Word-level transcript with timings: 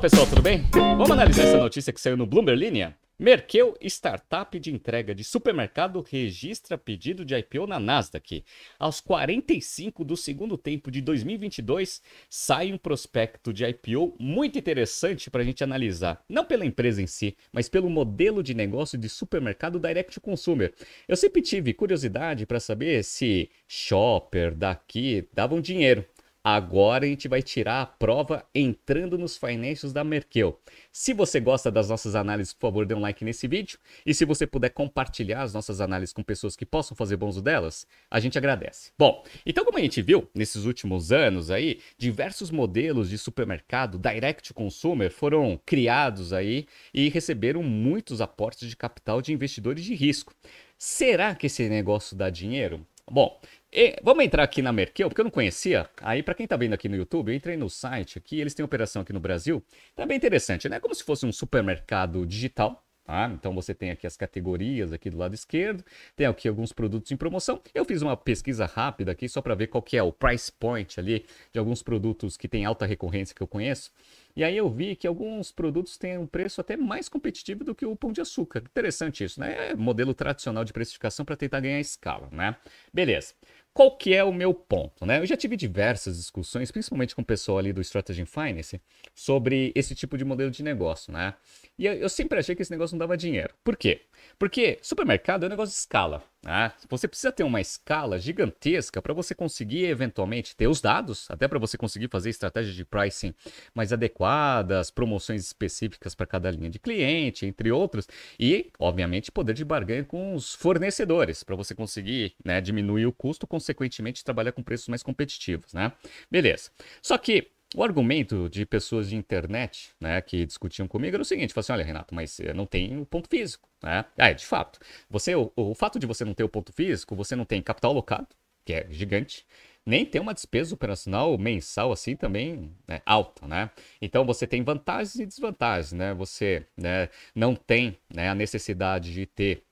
pessoal, 0.00 0.26
tudo 0.26 0.40
bem? 0.40 0.64
Vamos 0.72 1.10
analisar 1.10 1.42
essa 1.42 1.58
notícia 1.58 1.92
que 1.92 2.00
saiu 2.00 2.16
no 2.16 2.24
Bloomberg 2.24 2.58
Linha? 2.58 2.96
Merkeu, 3.18 3.76
startup 3.82 4.58
de 4.58 4.72
entrega 4.72 5.14
de 5.14 5.22
supermercado, 5.22 6.00
registra 6.00 6.78
pedido 6.78 7.22
de 7.22 7.36
IPO 7.36 7.66
na 7.66 7.78
Nasdaq. 7.78 8.42
Aos 8.78 8.98
45 8.98 10.02
do 10.02 10.16
segundo 10.16 10.56
tempo 10.56 10.90
de 10.90 11.02
2022, 11.02 12.00
sai 12.30 12.72
um 12.72 12.78
prospecto 12.78 13.52
de 13.52 13.62
IPO 13.62 14.16
muito 14.18 14.58
interessante 14.58 15.30
para 15.30 15.42
a 15.42 15.44
gente 15.44 15.62
analisar. 15.62 16.24
Não 16.26 16.46
pela 16.46 16.64
empresa 16.64 17.02
em 17.02 17.06
si, 17.06 17.36
mas 17.52 17.68
pelo 17.68 17.90
modelo 17.90 18.42
de 18.42 18.54
negócio 18.54 18.96
de 18.96 19.06
supermercado 19.06 19.78
direct 19.78 20.18
consumer. 20.18 20.72
Eu 21.06 21.16
sempre 21.16 21.42
tive 21.42 21.74
curiosidade 21.74 22.46
para 22.46 22.58
saber 22.58 23.04
se 23.04 23.50
shopper 23.68 24.54
daqui 24.54 25.28
davam 25.34 25.60
dinheiro. 25.60 26.06
Agora 26.42 27.04
a 27.04 27.08
gente 27.08 27.28
vai 27.28 27.42
tirar 27.42 27.82
a 27.82 27.86
prova 27.86 28.46
entrando 28.54 29.18
nos 29.18 29.36
financials 29.36 29.92
da 29.92 30.02
Merkel. 30.02 30.58
Se 30.90 31.12
você 31.12 31.38
gosta 31.38 31.70
das 31.70 31.90
nossas 31.90 32.14
análises, 32.14 32.54
por 32.54 32.68
favor, 32.68 32.86
dê 32.86 32.94
um 32.94 33.00
like 33.00 33.22
nesse 33.22 33.46
vídeo. 33.46 33.78
E 34.06 34.14
se 34.14 34.24
você 34.24 34.46
puder 34.46 34.70
compartilhar 34.70 35.42
as 35.42 35.52
nossas 35.52 35.82
análises 35.82 36.14
com 36.14 36.22
pessoas 36.22 36.56
que 36.56 36.64
possam 36.64 36.96
fazer 36.96 37.18
bom 37.18 37.28
uso 37.28 37.42
delas, 37.42 37.86
a 38.10 38.18
gente 38.18 38.38
agradece. 38.38 38.90
Bom, 38.98 39.22
então 39.44 39.66
como 39.66 39.76
a 39.76 39.82
gente 39.82 40.00
viu 40.00 40.30
nesses 40.34 40.64
últimos 40.64 41.12
anos 41.12 41.50
aí, 41.50 41.80
diversos 41.98 42.50
modelos 42.50 43.10
de 43.10 43.18
supermercado 43.18 43.98
direct 43.98 44.54
consumer 44.54 45.10
foram 45.10 45.60
criados 45.66 46.32
aí 46.32 46.66
e 46.94 47.10
receberam 47.10 47.62
muitos 47.62 48.22
aportes 48.22 48.66
de 48.66 48.76
capital 48.76 49.20
de 49.20 49.30
investidores 49.30 49.84
de 49.84 49.94
risco. 49.94 50.32
Será 50.78 51.34
que 51.34 51.48
esse 51.48 51.68
negócio 51.68 52.16
dá 52.16 52.30
dinheiro? 52.30 52.86
Bom, 53.10 53.40
e 53.72 53.96
vamos 54.02 54.24
entrar 54.24 54.42
aqui 54.42 54.62
na 54.62 54.72
Merkel, 54.72 55.08
porque 55.08 55.20
eu 55.20 55.24
não 55.24 55.30
conhecia. 55.30 55.88
Aí, 56.02 56.22
para 56.22 56.34
quem 56.34 56.46
tá 56.46 56.56
vendo 56.56 56.74
aqui 56.74 56.88
no 56.88 56.96
YouTube, 56.96 57.30
eu 57.30 57.36
entrei 57.36 57.56
no 57.56 57.70
site 57.70 58.18
aqui, 58.18 58.40
eles 58.40 58.54
têm 58.54 58.64
operação 58.64 59.02
aqui 59.02 59.12
no 59.12 59.20
Brasil. 59.20 59.62
Tá 59.94 60.04
bem 60.04 60.16
interessante, 60.16 60.68
né? 60.68 60.80
Como 60.80 60.94
se 60.94 61.04
fosse 61.04 61.24
um 61.24 61.32
supermercado 61.32 62.26
digital. 62.26 62.84
Tá? 63.10 63.28
Então 63.34 63.52
você 63.52 63.74
tem 63.74 63.90
aqui 63.90 64.06
as 64.06 64.16
categorias 64.16 64.92
aqui 64.92 65.10
do 65.10 65.18
lado 65.18 65.34
esquerdo, 65.34 65.84
tem 66.14 66.28
aqui 66.28 66.46
alguns 66.46 66.72
produtos 66.72 67.10
em 67.10 67.16
promoção. 67.16 67.60
Eu 67.74 67.84
fiz 67.84 68.02
uma 68.02 68.16
pesquisa 68.16 68.66
rápida 68.66 69.10
aqui 69.10 69.28
só 69.28 69.42
para 69.42 69.52
ver 69.56 69.66
qual 69.66 69.82
que 69.82 69.96
é 69.96 70.02
o 70.02 70.12
price 70.12 70.52
point 70.52 71.00
ali 71.00 71.26
de 71.52 71.58
alguns 71.58 71.82
produtos 71.82 72.36
que 72.36 72.46
tem 72.46 72.64
alta 72.64 72.86
recorrência 72.86 73.34
que 73.34 73.42
eu 73.42 73.48
conheço. 73.48 73.90
E 74.36 74.44
aí 74.44 74.56
eu 74.56 74.70
vi 74.70 74.94
que 74.94 75.08
alguns 75.08 75.50
produtos 75.50 75.98
têm 75.98 76.18
um 76.18 76.26
preço 76.26 76.60
até 76.60 76.76
mais 76.76 77.08
competitivo 77.08 77.64
do 77.64 77.74
que 77.74 77.84
o 77.84 77.96
pão 77.96 78.12
de 78.12 78.20
açúcar. 78.20 78.60
Interessante 78.60 79.24
isso, 79.24 79.40
né? 79.40 79.70
É 79.70 79.74
modelo 79.74 80.14
tradicional 80.14 80.64
de 80.64 80.72
precificação 80.72 81.24
para 81.24 81.36
tentar 81.36 81.58
ganhar 81.58 81.80
escala, 81.80 82.28
né? 82.30 82.54
Beleza. 82.94 83.34
Qual 83.72 83.96
que 83.96 84.12
é 84.12 84.24
o 84.24 84.32
meu 84.32 84.52
ponto, 84.52 85.06
né? 85.06 85.20
Eu 85.20 85.26
já 85.26 85.36
tive 85.36 85.56
diversas 85.56 86.16
discussões, 86.16 86.70
principalmente 86.70 87.14
com 87.14 87.22
o 87.22 87.24
pessoal 87.24 87.58
ali 87.58 87.72
do 87.72 87.80
Strategy 87.80 88.26
Finance, 88.26 88.80
sobre 89.14 89.72
esse 89.76 89.94
tipo 89.94 90.18
de 90.18 90.24
modelo 90.24 90.50
de 90.50 90.62
negócio, 90.62 91.12
né? 91.12 91.34
E 91.78 91.86
eu, 91.86 92.08
sempre 92.08 92.38
achei 92.38 92.56
que 92.56 92.62
esse 92.62 92.70
negócio 92.70 92.94
não 92.94 92.98
dava 92.98 93.16
dinheiro. 93.16 93.54
Por 93.62 93.76
quê? 93.76 94.02
Porque 94.38 94.78
supermercado 94.82 95.44
é 95.44 95.46
um 95.46 95.50
negócio 95.50 95.72
de 95.72 95.78
escala. 95.78 96.22
Né? 96.42 96.72
Você 96.88 97.06
precisa 97.06 97.30
ter 97.30 97.44
uma 97.44 97.60
escala 97.60 98.18
gigantesca 98.18 99.02
para 99.02 99.12
você 99.12 99.34
conseguir 99.34 99.84
eventualmente 99.84 100.56
ter 100.56 100.66
os 100.68 100.80
dados, 100.80 101.30
até 101.30 101.46
para 101.46 101.58
você 101.58 101.76
conseguir 101.76 102.08
fazer 102.08 102.30
estratégias 102.30 102.74
de 102.74 102.84
pricing 102.84 103.34
mais 103.74 103.92
adequadas, 103.92 104.90
promoções 104.90 105.44
específicas 105.44 106.14
para 106.14 106.26
cada 106.26 106.50
linha 106.50 106.70
de 106.70 106.78
cliente, 106.78 107.44
entre 107.44 107.70
outros, 107.70 108.08
e, 108.38 108.70
obviamente, 108.78 109.30
poder 109.30 109.52
de 109.52 109.64
barganha 109.64 110.04
com 110.04 110.34
os 110.34 110.54
fornecedores, 110.54 111.42
para 111.44 111.56
você 111.56 111.74
conseguir 111.74 112.34
né, 112.42 112.60
diminuir 112.60 113.06
o 113.06 113.12
custo, 113.12 113.46
consequentemente, 113.46 114.24
trabalhar 114.24 114.52
com 114.52 114.62
preços 114.62 114.88
mais 114.88 115.02
competitivos. 115.02 115.74
Né? 115.74 115.92
Beleza. 116.30 116.70
Só 117.02 117.18
que 117.18 117.50
o 117.74 117.84
argumento 117.84 118.48
de 118.48 118.66
pessoas 118.66 119.08
de 119.08 119.16
internet, 119.16 119.90
né, 120.00 120.20
que 120.20 120.44
discutiam 120.44 120.88
comigo 120.88 121.16
era 121.16 121.22
o 121.22 121.24
seguinte, 121.24 121.52
assim, 121.56 121.72
olha, 121.72 121.84
Renato, 121.84 122.14
mas 122.14 122.38
não 122.54 122.66
tem 122.66 123.00
o 123.00 123.06
ponto 123.06 123.28
físico, 123.28 123.68
né? 123.82 124.04
Ah, 124.18 124.30
é, 124.30 124.34
de 124.34 124.44
fato. 124.44 124.80
Você, 125.08 125.34
o, 125.34 125.52
o 125.54 125.74
fato 125.74 125.98
de 125.98 126.06
você 126.06 126.24
não 126.24 126.34
ter 126.34 126.42
o 126.42 126.48
ponto 126.48 126.72
físico, 126.72 127.14
você 127.14 127.36
não 127.36 127.44
tem 127.44 127.62
capital 127.62 127.92
alocado, 127.92 128.28
que 128.64 128.72
é 128.72 128.86
gigante, 128.90 129.46
nem 129.86 130.04
tem 130.04 130.20
uma 130.20 130.34
despesa 130.34 130.74
operacional 130.74 131.36
mensal 131.38 131.92
assim 131.92 132.14
também 132.16 132.74
né, 132.86 133.00
alta, 133.06 133.46
né? 133.46 133.70
Então 134.00 134.24
você 134.24 134.46
tem 134.46 134.62
vantagens 134.62 135.14
e 135.16 135.26
desvantagens, 135.26 135.92
né? 135.92 136.12
Você 136.14 136.66
né, 136.76 137.08
não 137.34 137.54
tem 137.54 137.96
né, 138.12 138.28
a 138.28 138.34
necessidade 138.34 139.12
de 139.12 139.26
ter 139.26 139.64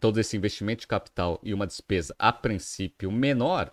todo 0.00 0.18
esse 0.18 0.36
investimento 0.36 0.80
de 0.80 0.86
capital 0.88 1.38
e 1.44 1.54
uma 1.54 1.66
despesa 1.66 2.12
a 2.18 2.32
princípio 2.32 3.12
menor, 3.12 3.72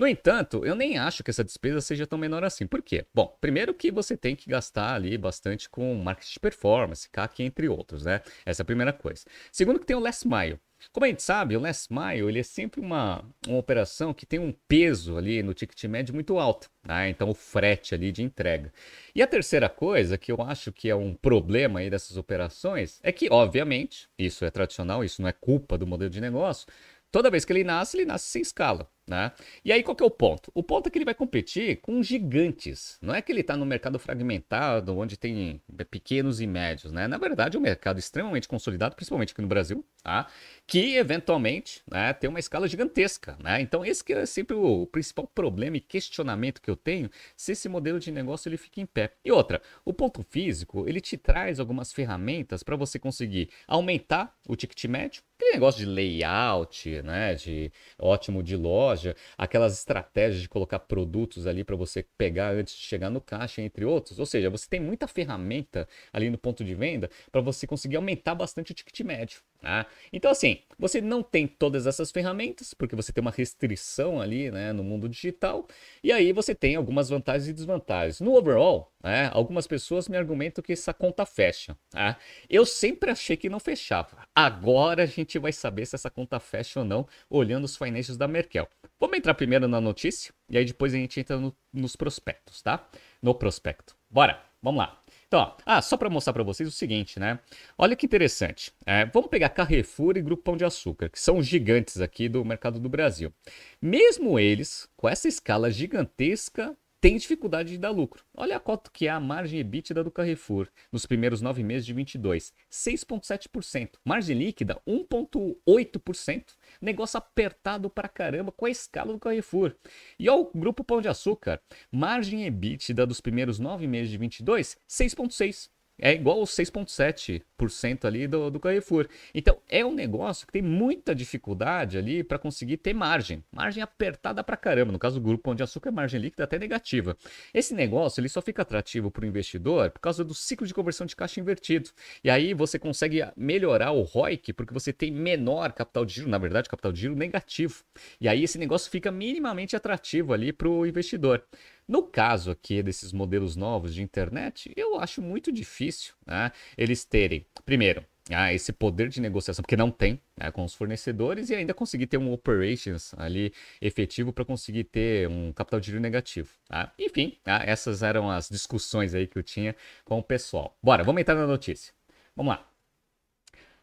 no 0.00 0.08
entanto, 0.08 0.64
eu 0.64 0.74
nem 0.74 0.96
acho 0.96 1.22
que 1.22 1.28
essa 1.28 1.44
despesa 1.44 1.78
seja 1.82 2.06
tão 2.06 2.18
menor 2.18 2.42
assim. 2.42 2.66
Por 2.66 2.80
quê? 2.80 3.04
Bom, 3.14 3.36
primeiro 3.38 3.74
que 3.74 3.90
você 3.90 4.16
tem 4.16 4.34
que 4.34 4.48
gastar 4.48 4.94
ali 4.94 5.18
bastante 5.18 5.68
com 5.68 5.94
marketing 5.96 6.32
de 6.32 6.40
performance, 6.40 7.10
CAC, 7.10 7.42
entre 7.42 7.68
outros, 7.68 8.06
né? 8.06 8.22
Essa 8.46 8.62
é 8.62 8.64
a 8.64 8.64
primeira 8.64 8.94
coisa. 8.94 9.26
Segundo 9.52 9.78
que 9.78 9.84
tem 9.84 9.94
o 9.94 10.00
last 10.00 10.26
mile. 10.26 10.58
Como 10.90 11.04
a 11.04 11.08
gente 11.08 11.22
sabe, 11.22 11.54
o 11.54 11.60
last 11.60 11.92
mile 11.92 12.26
ele 12.26 12.38
é 12.38 12.42
sempre 12.42 12.80
uma, 12.80 13.22
uma 13.46 13.58
operação 13.58 14.14
que 14.14 14.24
tem 14.24 14.38
um 14.38 14.54
peso 14.66 15.18
ali 15.18 15.42
no 15.42 15.52
ticket 15.52 15.84
médio 15.84 16.14
muito 16.14 16.38
alto, 16.38 16.70
tá? 16.82 17.06
então 17.06 17.28
o 17.28 17.34
frete 17.34 17.94
ali 17.94 18.10
de 18.10 18.22
entrega. 18.22 18.72
E 19.14 19.20
a 19.20 19.26
terceira 19.26 19.68
coisa 19.68 20.16
que 20.16 20.32
eu 20.32 20.40
acho 20.40 20.72
que 20.72 20.88
é 20.88 20.96
um 20.96 21.12
problema 21.12 21.80
aí 21.80 21.90
dessas 21.90 22.16
operações 22.16 22.98
é 23.02 23.12
que, 23.12 23.28
obviamente, 23.30 24.08
isso 24.18 24.46
é 24.46 24.50
tradicional, 24.50 25.04
isso 25.04 25.20
não 25.20 25.28
é 25.28 25.32
culpa 25.32 25.76
do 25.76 25.86
modelo 25.86 26.08
de 26.08 26.22
negócio, 26.22 26.66
toda 27.10 27.30
vez 27.30 27.44
que 27.44 27.52
ele 27.52 27.64
nasce, 27.64 27.98
ele 27.98 28.06
nasce 28.06 28.30
sem 28.30 28.40
escala. 28.40 28.88
Né? 29.06 29.32
E 29.64 29.72
aí 29.72 29.82
qual 29.82 29.96
que 29.96 30.02
é 30.02 30.06
o 30.06 30.10
ponto? 30.10 30.52
O 30.54 30.62
ponto 30.62 30.86
é 30.86 30.90
que 30.90 30.96
ele 30.96 31.04
vai 31.04 31.14
competir 31.14 31.80
com 31.80 32.00
gigantes. 32.02 32.96
Não 33.02 33.14
é 33.14 33.20
que 33.20 33.32
ele 33.32 33.40
está 33.40 33.56
no 33.56 33.66
mercado 33.66 33.98
fragmentado, 33.98 34.96
onde 34.96 35.16
tem 35.16 35.60
pequenos 35.90 36.40
e 36.40 36.46
médios. 36.46 36.92
Né? 36.92 37.08
Na 37.08 37.18
verdade, 37.18 37.56
é 37.56 37.60
um 37.60 37.62
mercado 37.62 37.98
extremamente 37.98 38.46
consolidado, 38.46 38.94
principalmente 38.94 39.32
aqui 39.32 39.42
no 39.42 39.48
Brasil, 39.48 39.84
tá? 40.02 40.28
que 40.66 40.96
eventualmente 40.96 41.82
né, 41.90 42.12
tem 42.12 42.30
uma 42.30 42.38
escala 42.38 42.68
gigantesca. 42.68 43.36
Né? 43.42 43.60
Então 43.60 43.84
esse 43.84 44.04
que 44.04 44.12
é 44.12 44.24
sempre 44.26 44.54
o 44.54 44.86
principal 44.86 45.26
problema 45.26 45.76
e 45.76 45.80
questionamento 45.80 46.60
que 46.60 46.70
eu 46.70 46.76
tenho, 46.76 47.10
se 47.36 47.52
esse 47.52 47.68
modelo 47.68 47.98
de 47.98 48.12
negócio 48.12 48.48
ele 48.48 48.56
fica 48.56 48.80
em 48.80 48.86
pé. 48.86 49.12
E 49.24 49.32
outra, 49.32 49.60
o 49.84 49.92
ponto 49.92 50.22
físico, 50.22 50.88
ele 50.88 51.00
te 51.00 51.16
traz 51.16 51.58
algumas 51.58 51.92
ferramentas 51.92 52.62
para 52.62 52.76
você 52.76 52.98
conseguir 52.98 53.50
aumentar 53.66 54.36
o 54.48 54.54
ticket 54.54 54.84
médio, 54.84 55.22
aquele 55.36 55.52
negócio 55.52 55.80
de 55.80 55.86
layout, 55.86 57.02
né, 57.02 57.34
de 57.34 57.72
ótimo 57.98 58.42
de 58.42 58.56
loja, 58.56 58.99
loja, 59.00 59.16
aquelas 59.36 59.72
estratégias 59.78 60.42
de 60.42 60.48
colocar 60.48 60.78
produtos 60.80 61.46
ali 61.46 61.64
para 61.64 61.76
você 61.76 62.04
pegar 62.18 62.52
antes 62.52 62.74
de 62.74 62.80
chegar 62.80 63.10
no 63.10 63.20
caixa, 63.20 63.62
entre 63.62 63.84
outros. 63.84 64.18
Ou 64.18 64.26
seja, 64.26 64.50
você 64.50 64.68
tem 64.68 64.80
muita 64.80 65.06
ferramenta 65.08 65.88
ali 66.12 66.28
no 66.28 66.38
ponto 66.38 66.62
de 66.62 66.74
venda 66.74 67.10
para 67.32 67.40
você 67.40 67.66
conseguir 67.66 67.96
aumentar 67.96 68.34
bastante 68.34 68.72
o 68.72 68.74
ticket 68.74 69.00
médio. 69.00 69.40
Tá? 69.60 69.86
Então, 70.10 70.30
assim, 70.30 70.60
você 70.78 71.00
não 71.02 71.22
tem 71.22 71.46
todas 71.46 71.86
essas 71.86 72.10
ferramentas, 72.10 72.72
porque 72.72 72.96
você 72.96 73.12
tem 73.12 73.20
uma 73.20 73.30
restrição 73.30 74.20
ali 74.20 74.50
né, 74.50 74.72
no 74.72 74.82
mundo 74.82 75.06
digital, 75.08 75.68
e 76.02 76.10
aí 76.10 76.32
você 76.32 76.54
tem 76.54 76.76
algumas 76.76 77.10
vantagens 77.10 77.48
e 77.48 77.52
desvantagens. 77.52 78.20
No 78.20 78.34
overall, 78.34 78.90
né, 79.02 79.30
algumas 79.34 79.66
pessoas 79.66 80.08
me 80.08 80.16
argumentam 80.16 80.62
que 80.62 80.72
essa 80.72 80.94
conta 80.94 81.26
fecha. 81.26 81.76
Tá? 81.90 82.16
Eu 82.48 82.64
sempre 82.64 83.10
achei 83.10 83.36
que 83.36 83.50
não 83.50 83.60
fechava. 83.60 84.24
Agora 84.34 85.02
a 85.02 85.06
gente 85.06 85.38
vai 85.38 85.52
saber 85.52 85.84
se 85.84 85.94
essa 85.94 86.08
conta 86.08 86.40
fecha 86.40 86.80
ou 86.80 86.86
não, 86.86 87.06
olhando 87.28 87.64
os 87.64 87.76
financials 87.76 88.16
da 88.16 88.26
Merkel. 88.26 88.66
Vamos 88.98 89.16
entrar 89.16 89.34
primeiro 89.34 89.66
na 89.66 89.80
notícia, 89.80 90.32
e 90.48 90.58
aí 90.58 90.64
depois 90.64 90.92
a 90.92 90.96
gente 90.96 91.18
entra 91.18 91.38
no, 91.38 91.56
nos 91.72 91.96
prospectos, 91.96 92.60
tá? 92.60 92.88
No 93.22 93.34
prospecto. 93.34 93.96
Bora, 94.10 94.42
vamos 94.62 94.78
lá. 94.78 95.00
Então, 95.26 95.40
ó, 95.40 95.56
ah, 95.64 95.80
só 95.80 95.96
para 95.96 96.10
mostrar 96.10 96.32
para 96.32 96.42
vocês 96.42 96.68
o 96.68 96.72
seguinte, 96.72 97.18
né? 97.18 97.38
Olha 97.78 97.94
que 97.94 98.04
interessante. 98.04 98.72
É, 98.84 99.06
vamos 99.06 99.30
pegar 99.30 99.48
Carrefour 99.50 100.16
e 100.16 100.22
Grupo 100.22 100.42
Pão 100.42 100.56
de 100.56 100.64
Açúcar, 100.64 101.08
que 101.08 101.20
são 101.20 101.42
gigantes 101.42 102.00
aqui 102.00 102.28
do 102.28 102.44
mercado 102.44 102.80
do 102.80 102.88
Brasil. 102.88 103.32
Mesmo 103.80 104.38
eles, 104.38 104.88
com 104.96 105.08
essa 105.08 105.28
escala 105.28 105.70
gigantesca 105.70 106.76
tem 107.00 107.16
dificuldade 107.16 107.70
de 107.70 107.78
dar 107.78 107.90
lucro. 107.90 108.24
Olha 108.36 108.56
a 108.56 108.60
quanto 108.60 108.90
que 108.90 109.06
é 109.06 109.10
a 109.10 109.18
margem 109.18 109.60
EBITDA 109.60 110.04
do 110.04 110.10
Carrefour 110.10 110.68
nos 110.92 111.06
primeiros 111.06 111.40
nove 111.40 111.62
meses 111.62 111.86
de 111.86 111.94
22, 111.94 112.52
6,7%. 112.70 113.92
Margem 114.04 114.36
líquida, 114.36 114.80
1,8%. 114.86 116.44
Negócio 116.80 117.16
apertado 117.16 117.88
pra 117.88 118.08
caramba 118.08 118.52
com 118.52 118.66
a 118.66 118.70
escala 118.70 119.12
do 119.12 119.18
Carrefour. 119.18 119.74
E 120.18 120.28
olha 120.28 120.42
o 120.42 120.50
Grupo 120.54 120.84
Pão 120.84 121.00
de 121.00 121.08
Açúcar, 121.08 121.60
margem 121.90 122.44
EBITDA 122.44 123.06
dos 123.06 123.20
primeiros 123.20 123.58
nove 123.58 123.86
meses 123.86 124.10
de 124.10 124.18
22, 124.18 124.76
6,6% 124.88 125.70
é 126.00 126.12
igual 126.12 126.40
aos 126.40 126.50
6,7% 126.50 128.04
ali 128.04 128.26
do, 128.26 128.50
do 128.50 128.58
Carrefour. 128.58 129.06
Então, 129.34 129.58
é 129.68 129.84
um 129.84 129.94
negócio 129.94 130.46
que 130.46 130.52
tem 130.52 130.62
muita 130.62 131.14
dificuldade 131.14 131.98
ali 131.98 132.24
para 132.24 132.38
conseguir 132.38 132.78
ter 132.78 132.94
margem. 132.94 133.44
Margem 133.52 133.82
apertada 133.82 134.42
para 134.42 134.56
caramba. 134.56 134.92
No 134.92 134.98
caso 134.98 135.20
do 135.20 135.24
Grupo 135.24 135.44
Pão 135.44 135.54
de 135.54 135.62
Açúcar, 135.62 135.90
margem 135.90 136.20
líquida 136.20 136.44
até 136.44 136.58
negativa. 136.58 137.16
Esse 137.52 137.74
negócio 137.74 138.20
ele 138.20 138.28
só 138.28 138.40
fica 138.40 138.62
atrativo 138.62 139.10
para 139.10 139.24
o 139.24 139.28
investidor 139.28 139.90
por 139.90 140.00
causa 140.00 140.24
do 140.24 140.34
ciclo 140.34 140.66
de 140.66 140.74
conversão 140.74 141.06
de 141.06 141.14
caixa 141.14 141.38
invertido. 141.38 141.90
E 142.24 142.30
aí 142.30 142.54
você 142.54 142.78
consegue 142.78 143.22
melhorar 143.36 143.92
o 143.92 144.02
ROIC 144.02 144.52
porque 144.52 144.72
você 144.72 144.92
tem 144.92 145.10
menor 145.10 145.72
capital 145.72 146.04
de 146.04 146.14
giro, 146.14 146.28
na 146.28 146.38
verdade, 146.38 146.68
capital 146.68 146.92
de 146.92 147.00
giro 147.00 147.14
negativo. 147.14 147.84
E 148.20 148.28
aí 148.28 148.44
esse 148.44 148.58
negócio 148.58 148.90
fica 148.90 149.10
minimamente 149.10 149.76
atrativo 149.76 150.32
ali 150.32 150.52
para 150.52 150.68
o 150.68 150.86
investidor. 150.86 151.44
No 151.90 152.04
caso 152.04 152.52
aqui 152.52 152.84
desses 152.84 153.12
modelos 153.12 153.56
novos 153.56 153.92
de 153.92 154.00
internet, 154.00 154.72
eu 154.76 155.00
acho 155.00 155.20
muito 155.20 155.50
difícil 155.50 156.14
né, 156.24 156.52
eles 156.78 157.04
terem, 157.04 157.44
primeiro, 157.66 158.06
ah, 158.30 158.54
esse 158.54 158.72
poder 158.72 159.08
de 159.08 159.20
negociação, 159.20 159.60
porque 159.60 159.76
não 159.76 159.90
tem 159.90 160.20
né, 160.36 160.52
com 160.52 160.64
os 160.64 160.72
fornecedores, 160.72 161.50
e 161.50 161.54
ainda 161.56 161.74
conseguir 161.74 162.06
ter 162.06 162.16
um 162.16 162.32
operations 162.32 163.12
ali 163.16 163.52
efetivo 163.82 164.32
para 164.32 164.44
conseguir 164.44 164.84
ter 164.84 165.28
um 165.28 165.52
capital 165.52 165.80
de 165.80 165.86
giro 165.86 165.98
negativo. 165.98 166.48
Tá? 166.68 166.92
Enfim, 166.96 167.36
tá? 167.42 167.60
essas 167.66 168.04
eram 168.04 168.30
as 168.30 168.48
discussões 168.48 169.12
aí 169.12 169.26
que 169.26 169.36
eu 169.36 169.42
tinha 169.42 169.74
com 170.04 170.16
o 170.16 170.22
pessoal. 170.22 170.78
Bora, 170.80 171.02
vamos 171.02 171.20
entrar 171.20 171.34
na 171.34 171.44
notícia. 171.44 171.92
Vamos 172.36 172.52
lá. 172.52 172.69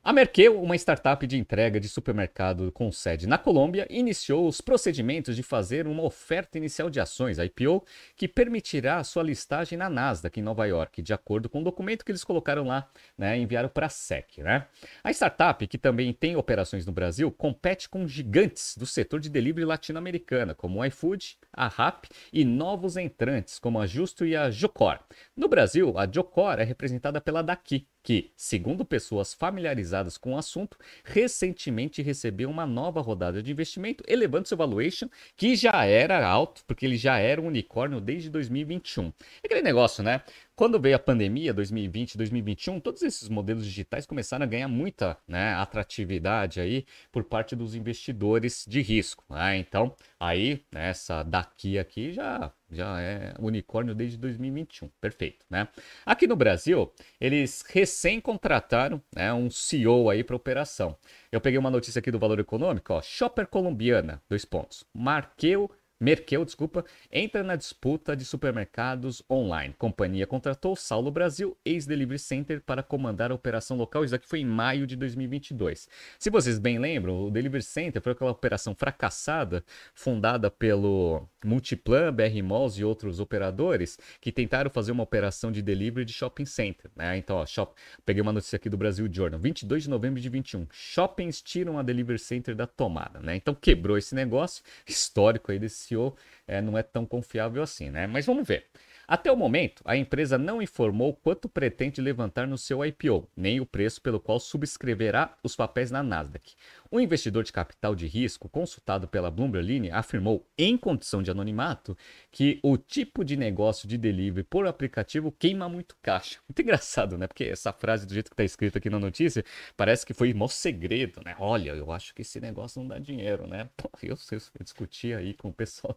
A 0.03 0.13
Merkel, 0.13 0.61
uma 0.61 0.75
startup 0.77 1.27
de 1.27 1.37
entrega 1.37 1.81
de 1.81 1.89
supermercado 1.89 2.71
com 2.71 2.89
sede 2.93 3.27
na 3.27 3.37
Colômbia, 3.37 3.85
iniciou 3.89 4.47
os 4.47 4.61
procedimentos 4.61 5.35
de 5.35 5.43
fazer 5.43 5.85
uma 5.85 6.01
oferta 6.01 6.57
inicial 6.57 6.89
de 6.89 6.97
ações, 6.97 7.37
IPO, 7.37 7.83
que 8.15 8.25
permitirá 8.25 9.03
sua 9.03 9.21
listagem 9.21 9.77
na 9.77 9.89
Nasdaq 9.89 10.39
em 10.39 10.43
Nova 10.43 10.65
York, 10.65 11.01
de 11.01 11.11
acordo 11.11 11.49
com 11.49 11.59
o 11.59 11.63
documento 11.63 12.05
que 12.05 12.11
eles 12.11 12.23
colocaram 12.23 12.65
lá, 12.65 12.89
né, 13.17 13.37
enviaram 13.37 13.67
para 13.67 13.87
a 13.87 13.89
SEC. 13.89 14.37
Né? 14.37 14.65
A 15.03 15.11
startup, 15.11 15.67
que 15.67 15.77
também 15.77 16.13
tem 16.13 16.37
operações 16.37 16.85
no 16.85 16.93
Brasil, 16.93 17.29
compete 17.29 17.89
com 17.89 18.07
gigantes 18.07 18.77
do 18.77 18.85
setor 18.85 19.19
de 19.19 19.29
delivery 19.29 19.65
latino-americana, 19.65 20.55
como 20.55 20.79
o 20.79 20.85
iFood, 20.85 21.37
a 21.51 21.67
RAP 21.67 22.05
e 22.31 22.45
novos 22.45 22.95
entrantes, 22.95 23.59
como 23.59 23.77
a 23.77 23.85
Justo 23.85 24.25
e 24.25 24.37
a 24.37 24.49
Jocor. 24.49 24.99
No 25.35 25.49
Brasil, 25.49 25.97
a 25.97 26.09
Jocor 26.09 26.59
é 26.59 26.63
representada 26.63 27.19
pela 27.19 27.41
Daqui, 27.41 27.85
que, 28.01 28.31
segundo 28.37 28.85
pessoas 28.85 29.33
familiarizadas 29.33 29.96
com 30.17 30.33
o 30.33 30.37
assunto, 30.37 30.77
recentemente 31.03 32.01
recebeu 32.01 32.49
uma 32.49 32.65
nova 32.65 33.01
rodada 33.01 33.41
de 33.41 33.51
investimento, 33.51 34.03
elevando 34.07 34.47
seu 34.47 34.57
valuation, 34.57 35.07
que 35.35 35.55
já 35.55 35.85
era 35.85 36.25
alto, 36.27 36.63
porque 36.67 36.85
ele 36.85 36.97
já 36.97 37.17
era 37.17 37.41
um 37.41 37.47
unicórnio 37.47 37.99
desde 37.99 38.29
2021. 38.29 39.07
É 39.07 39.11
aquele 39.45 39.61
negócio, 39.61 40.03
né? 40.03 40.21
Quando 40.57 40.79
veio 40.79 40.95
a 40.95 40.99
pandemia, 40.99 41.53
2020, 41.53 42.17
2021, 42.17 42.79
todos 42.79 43.03
esses 43.03 43.29
modelos 43.29 43.63
digitais 43.63 44.07
começaram 44.07 44.43
a 44.43 44.47
ganhar 44.47 44.67
muita 44.67 45.15
né, 45.27 45.53
atratividade 45.53 46.59
aí 46.59 46.83
por 47.11 47.23
parte 47.23 47.55
dos 47.55 47.75
investidores 47.75 48.65
de 48.67 48.81
risco. 48.81 49.23
Né? 49.29 49.57
Então, 49.59 49.95
aí, 50.19 50.65
né, 50.71 50.89
essa 50.89 51.21
daqui 51.21 51.77
aqui 51.77 52.11
já, 52.11 52.51
já 52.71 52.99
é 52.99 53.35
unicórnio 53.37 53.93
desde 53.93 54.17
2021. 54.17 54.89
Perfeito, 54.99 55.45
né? 55.47 55.67
Aqui 56.03 56.25
no 56.25 56.35
Brasil, 56.35 56.91
eles 57.21 57.63
recém 57.69 58.19
contrataram 58.19 58.99
né, 59.15 59.31
um 59.31 59.51
CEO 59.51 60.09
aí 60.09 60.23
para 60.23 60.35
operação. 60.35 60.97
Eu 61.31 61.39
peguei 61.39 61.59
uma 61.59 61.69
notícia 61.69 61.99
aqui 61.99 62.09
do 62.09 62.17
Valor 62.17 62.39
Econômico, 62.39 62.93
ó, 62.93 63.01
Shopper 63.03 63.45
Colombiana, 63.45 64.23
dois 64.27 64.43
pontos. 64.43 64.83
Marqueu 64.91 65.69
Merkel, 65.99 66.45
desculpa, 66.45 66.85
entra 67.11 67.43
na 67.43 67.55
disputa 67.55 68.15
de 68.15 68.23
supermercados 68.23 69.23
online. 69.27 69.73
Companhia 69.77 70.27
contratou 70.27 70.75
Saulo 70.75 71.09
Brasil, 71.09 71.57
ex-Delivery 71.65 72.19
Center, 72.19 72.61
para 72.61 72.83
comandar 72.83 73.31
a 73.31 73.35
operação 73.35 73.75
local. 73.75 74.05
Isso 74.05 74.13
aqui 74.13 74.27
foi 74.27 74.41
em 74.41 74.45
maio 74.45 74.85
de 74.85 74.95
2022. 74.95 75.89
Se 76.19 76.29
vocês 76.29 76.59
bem 76.59 76.77
lembram, 76.77 77.25
o 77.25 77.31
Delivery 77.31 77.63
Center 77.63 77.99
foi 77.99 78.11
aquela 78.11 78.29
operação 78.29 78.75
fracassada, 78.75 79.63
fundada 79.95 80.51
pelo 80.51 81.27
Multiplan, 81.43 82.13
BR 82.13 82.43
Malls 82.43 82.79
e 82.79 82.83
outros 82.83 83.19
operadores, 83.19 83.97
que 84.21 84.31
tentaram 84.31 84.69
fazer 84.69 84.91
uma 84.91 85.03
operação 85.03 85.51
de 85.51 85.63
delivery 85.63 86.05
de 86.05 86.13
shopping 86.13 86.45
center. 86.45 86.91
Né? 86.95 87.17
Então, 87.17 87.37
ó, 87.37 87.45
shop... 87.45 87.73
peguei 88.05 88.21
uma 88.21 88.33
notícia 88.33 88.57
aqui 88.57 88.69
do 88.69 88.77
Brasil 88.77 89.07
Journal, 89.11 89.39
22 89.39 89.83
de 89.83 89.89
novembro 89.89 90.21
de 90.21 90.29
21. 90.29 90.67
Shoppings 90.71 91.41
tiram 91.41 91.79
a 91.79 91.81
Delivery 91.81 92.19
Center 92.19 92.53
da 92.53 92.67
tomada. 92.67 93.19
Né? 93.19 93.35
Então, 93.35 93.55
quebrou 93.55 93.97
esse 93.97 94.13
negócio 94.13 94.63
histórico 94.85 95.51
aí 95.51 95.57
desse 95.57 95.86
CEO 95.87 96.15
é, 96.47 96.61
não 96.61 96.77
é 96.77 96.83
tão 96.83 97.05
confiável 97.05 97.61
assim, 97.63 97.89
né? 97.89 98.07
Mas 98.07 98.25
vamos 98.25 98.47
ver. 98.47 98.65
Até 99.09 99.31
o 99.31 99.37
momento, 99.37 99.81
a 99.85 99.95
empresa 99.95 100.37
não 100.37 100.61
informou 100.61 101.13
quanto 101.13 101.47
pretende 101.47 102.01
levantar 102.01 102.45
no 102.45 102.57
seu 102.57 102.83
IPO, 102.83 103.25
nem 103.37 103.61
o 103.61 103.65
preço 103.65 104.01
pelo 104.01 104.19
qual 104.19 104.37
subscreverá 104.37 105.33
os 105.41 105.55
papéis 105.55 105.89
na 105.89 106.03
Nasdaq. 106.03 106.55
Um 106.91 106.99
investidor 106.99 107.45
de 107.45 107.53
capital 107.53 107.95
de 107.95 108.05
risco, 108.05 108.49
consultado 108.49 109.07
pela 109.07 109.31
Bloomberg 109.31 109.65
Line, 109.65 109.91
afirmou, 109.91 110.45
em 110.57 110.77
condição 110.77 111.23
de 111.23 111.31
anonimato, 111.31 111.97
que 112.29 112.59
o 112.61 112.77
tipo 112.77 113.23
de 113.23 113.37
negócio 113.37 113.87
de 113.87 113.97
delivery 113.97 114.43
por 114.43 114.67
aplicativo 114.67 115.31
queima 115.31 115.69
muito 115.69 115.95
caixa. 116.01 116.39
Muito 116.47 116.61
engraçado, 116.61 117.17
né? 117.17 117.27
Porque 117.27 117.45
essa 117.45 117.71
frase, 117.71 118.05
do 118.05 118.13
jeito 118.13 118.29
que 118.29 118.33
está 118.33 118.43
escrito 118.43 118.77
aqui 118.77 118.89
na 118.89 118.99
notícia, 118.99 119.43
parece 119.77 120.05
que 120.05 120.13
foi 120.13 120.33
mó 120.33 120.49
segredo, 120.49 121.21
né? 121.23 121.33
Olha, 121.39 121.71
eu 121.71 121.93
acho 121.93 122.13
que 122.13 122.23
esse 122.23 122.41
negócio 122.41 122.81
não 122.81 122.89
dá 122.89 122.99
dinheiro, 122.99 123.47
né? 123.47 123.69
Pô, 123.77 123.89
eu, 124.03 124.17
eu, 124.31 124.39
eu 124.59 124.63
discuti 124.63 125.13
aí 125.13 125.33
com 125.33 125.47
o 125.47 125.53
pessoal 125.53 125.95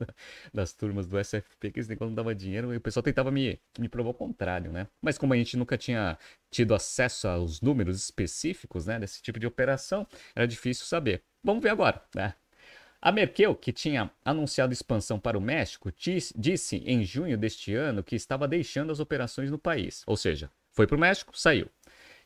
das 0.55 0.73
turmas 0.73 1.09
do 1.09 1.19
SFP 1.19 1.73
que 1.73 1.81
esse 1.81 1.89
negócio 1.89 2.11
não 2.11 2.15
dava 2.15 2.33
dinheiro 2.35 2.73
e 2.73 2.77
o 2.77 2.81
pessoal 2.81 3.00
tentava 3.03 3.31
me, 3.31 3.61
me 3.79 3.89
provar 3.89 4.11
o 4.11 4.15
contrário, 4.15 4.73
né? 4.73 4.87
Mas 5.03 5.19
como 5.19 5.33
a 5.33 5.37
gente 5.37 5.57
nunca 5.57 5.77
tinha 5.77 6.19
tido 6.51 6.75
acesso 6.75 7.29
aos 7.29 7.61
números 7.61 8.03
específicos 8.03 8.87
né, 8.87 8.99
desse 8.99 9.23
tipo 9.23 9.39
de 9.39 9.47
operação, 9.47 10.07
era 10.35 10.47
difícil 10.47 10.87
saber. 10.87 11.23
Vamos 11.43 11.63
ver 11.63 11.71
agora. 11.71 12.03
Né? 12.15 12.35
A 13.01 13.11
Merkel, 13.11 13.55
que 13.55 13.73
tinha 13.73 14.11
anunciado 14.25 14.73
expansão 14.73 15.19
para 15.19 15.39
o 15.39 15.41
México, 15.41 15.91
disse 16.37 16.77
em 16.79 17.03
junho 17.03 17.39
deste 17.39 17.75
ano 17.75 18.05
que 18.05 18.15
estava 18.15 18.47
deixando 18.47 18.93
as 18.93 19.01
operações 19.01 19.51
no 19.51 19.59
país. 19.59 20.03
Ou 20.07 20.17
seja, 20.17 20.51
foi 20.73 20.87
para 20.87 20.97
o 20.97 21.01
México, 21.01 21.37
saiu. 21.37 21.69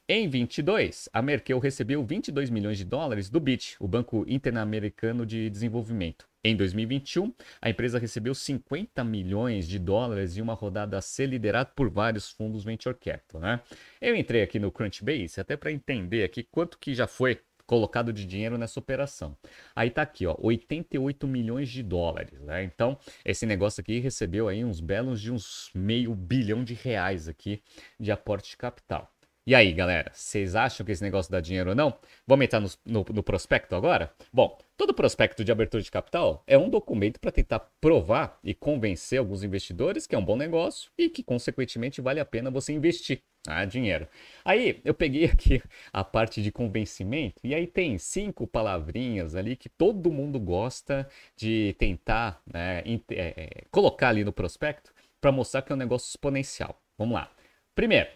Em 0.07 0.29
22, 0.29 1.09
a 1.15 1.23
Merkel 1.23 1.59
recebeu 1.59 2.05
22 2.05 2.51
milhões 2.51 2.77
de 2.77 2.85
dólares 2.85 3.31
do 3.31 3.41
BID, 3.41 3.77
o 3.81 3.89
Banco 3.89 4.23
Interamericano 4.29 5.25
de 5.25 5.49
Desenvolvimento. 5.49 6.29
Em 6.45 6.55
2021, 6.55 7.33
a 7.59 7.71
empresa 7.71 7.99
recebeu 7.99 8.35
50 8.35 9.03
milhões 9.03 9.67
de 9.67 9.79
dólares 9.79 10.37
em 10.37 10.43
uma 10.43 10.53
rodada 10.53 10.99
a 10.99 11.01
ser 11.01 11.25
liderada 11.25 11.71
por 11.75 11.89
vários 11.89 12.31
fundos 12.31 12.63
venture 12.63 12.95
capital. 12.95 13.41
Né? 13.41 13.61
Eu 13.99 14.15
entrei 14.15 14.43
aqui 14.43 14.59
no 14.59 14.71
Crunchbase 14.71 15.41
até 15.41 15.57
para 15.57 15.73
entender 15.73 16.23
aqui 16.23 16.43
quanto 16.43 16.79
que 16.79 16.95
já 16.95 17.07
foi 17.07 17.41
colocado 17.67 18.13
de 18.13 18.27
dinheiro 18.27 18.59
nessa 18.59 18.79
operação. 18.79 19.35
Aí 19.75 19.89
tá 19.89 20.03
aqui, 20.03 20.27
ó, 20.27 20.37
88 20.39 21.27
milhões 21.27 21.71
de 21.71 21.83
dólares, 21.83 22.39
né? 22.43 22.63
Então, 22.63 22.99
esse 23.25 23.47
negócio 23.47 23.81
aqui 23.81 24.01
recebeu 24.01 24.49
aí 24.49 24.63
uns 24.63 24.81
belos 24.81 25.19
de 25.19 25.33
uns 25.33 25.71
meio 25.75 26.15
bilhão 26.15 26.63
de 26.63 26.75
reais 26.75 27.27
aqui 27.27 27.63
de 27.99 28.13
aporte 28.13 28.51
de 28.51 28.59
capital. 28.59 29.11
E 29.47 29.55
aí, 29.55 29.75
galera, 29.75 30.11
vocês 30.15 30.55
acham 30.57 30.87
que 30.87 30.93
esse 30.93 31.03
negócio 31.03 31.31
dá 31.31 31.39
dinheiro 31.39 31.71
ou 31.71 31.77
não? 31.77 31.95
Vamos 32.27 32.47
entrar 32.47 32.61
no, 32.61 32.71
no, 32.87 33.05
no 33.13 33.23
prospecto 33.23 33.77
agora? 33.77 34.11
Bom, 34.33 34.59
todo 34.75 34.95
prospecto 34.95 35.45
de 35.45 35.53
abertura 35.53 35.83
de 35.83 35.91
capital 35.91 36.43
é 36.47 36.57
um 36.57 36.71
documento 36.71 37.21
para 37.21 37.31
tentar 37.31 37.59
provar 37.79 38.39
e 38.43 38.55
convencer 38.55 39.19
alguns 39.19 39.43
investidores 39.43 40.07
que 40.07 40.15
é 40.15 40.19
um 40.19 40.25
bom 40.25 40.37
negócio 40.37 40.91
e 40.97 41.11
que, 41.11 41.23
consequentemente, 41.23 42.01
vale 42.01 42.21
a 42.21 42.25
pena 42.25 42.51
você 42.51 42.73
investir 42.73 43.23
ah, 43.47 43.67
dinheiro. 43.67 44.09
Aí 44.47 44.81
eu 44.83 44.95
peguei 44.95 45.27
aqui 45.29 45.63
a 45.93 46.03
parte 46.03 46.43
de 46.43 46.51
convencimento 46.51 47.39
e 47.45 47.55
aí 47.55 47.67
tem 47.67 47.99
cinco 47.99 48.47
palavrinhas 48.47 49.35
ali 49.35 49.57
que 49.57 49.69
todo 49.69 50.11
mundo 50.11 50.41
gosta 50.41 51.07
de 51.37 51.77
tentar 51.79 52.41
né, 52.51 52.83
é, 53.11 53.65
colocar 53.71 54.09
ali 54.09 54.25
no 54.25 54.33
prospecto 54.33 54.91
para 55.21 55.31
mostrar 55.31 55.61
que 55.61 55.71
é 55.71 55.75
um 55.75 55.79
negócio 55.79 56.09
exponencial. 56.09 56.81
Vamos 56.97 57.15
lá. 57.15 57.31
Primeiro, 57.75 58.09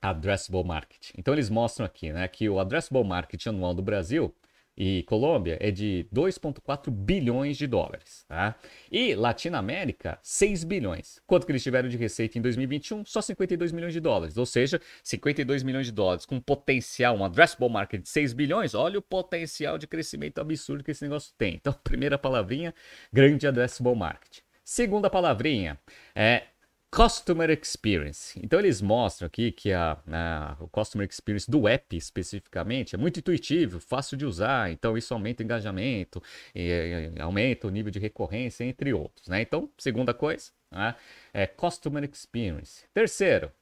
addressable 0.00 0.64
market. 0.64 1.10
Então 1.16 1.34
eles 1.34 1.50
mostram 1.50 1.86
aqui, 1.86 2.12
né, 2.12 2.26
que 2.28 2.48
o 2.48 2.58
addressable 2.58 3.04
market 3.04 3.46
anual 3.46 3.74
do 3.74 3.82
Brasil 3.82 4.34
e 4.76 5.02
Colômbia 5.02 5.58
é 5.60 5.70
de 5.70 6.06
2,4 6.10 6.90
bilhões 6.90 7.58
de 7.58 7.66
dólares, 7.66 8.24
tá? 8.26 8.54
E 8.90 9.14
Latinoamérica, 9.14 10.18
6 10.22 10.64
bilhões. 10.64 11.20
Quanto 11.26 11.44
que 11.44 11.52
eles 11.52 11.62
tiveram 11.62 11.86
de 11.86 11.98
receita 11.98 12.38
em 12.38 12.40
2021? 12.40 13.04
Só 13.04 13.20
52 13.20 13.72
milhões 13.72 13.92
de 13.92 14.00
dólares. 14.00 14.38
Ou 14.38 14.46
seja, 14.46 14.80
52 15.04 15.62
milhões 15.62 15.84
de 15.84 15.92
dólares 15.92 16.24
com 16.24 16.40
potencial, 16.40 17.14
um 17.14 17.24
addressable 17.24 17.68
market 17.68 18.00
de 18.00 18.08
6 18.08 18.32
bilhões. 18.32 18.74
Olha 18.74 18.98
o 18.98 19.02
potencial 19.02 19.76
de 19.76 19.86
crescimento 19.86 20.40
absurdo 20.40 20.82
que 20.82 20.92
esse 20.92 21.02
negócio 21.02 21.34
tem. 21.36 21.56
Então, 21.56 21.74
primeira 21.84 22.16
palavrinha, 22.16 22.74
grande 23.12 23.46
addressable 23.46 23.94
market. 23.94 24.38
Segunda 24.64 25.10
palavrinha 25.10 25.78
é 26.14 26.44
Customer 26.92 27.50
Experience. 27.50 28.38
Então 28.42 28.58
eles 28.58 28.82
mostram 28.82 29.26
aqui 29.26 29.52
que 29.52 29.72
a, 29.72 29.96
a, 30.08 30.56
o 30.58 30.68
Customer 30.68 31.08
Experience 31.08 31.48
do 31.48 31.68
app 31.68 31.96
especificamente 31.96 32.96
é 32.96 32.98
muito 32.98 33.20
intuitivo, 33.20 33.78
fácil 33.78 34.16
de 34.16 34.26
usar, 34.26 34.72
então 34.72 34.98
isso 34.98 35.14
aumenta 35.14 35.42
o 35.42 35.44
engajamento, 35.44 36.20
e, 36.52 37.12
e, 37.16 37.20
aumenta 37.20 37.68
o 37.68 37.70
nível 37.70 37.92
de 37.92 38.00
recorrência, 38.00 38.64
entre 38.64 38.92
outros. 38.92 39.28
Né? 39.28 39.40
Então, 39.42 39.70
segunda 39.78 40.12
coisa, 40.12 40.50
né? 40.70 40.96
é 41.32 41.46
Customer 41.46 42.02
Experience. 42.02 42.84
Terceiro, 42.92 43.52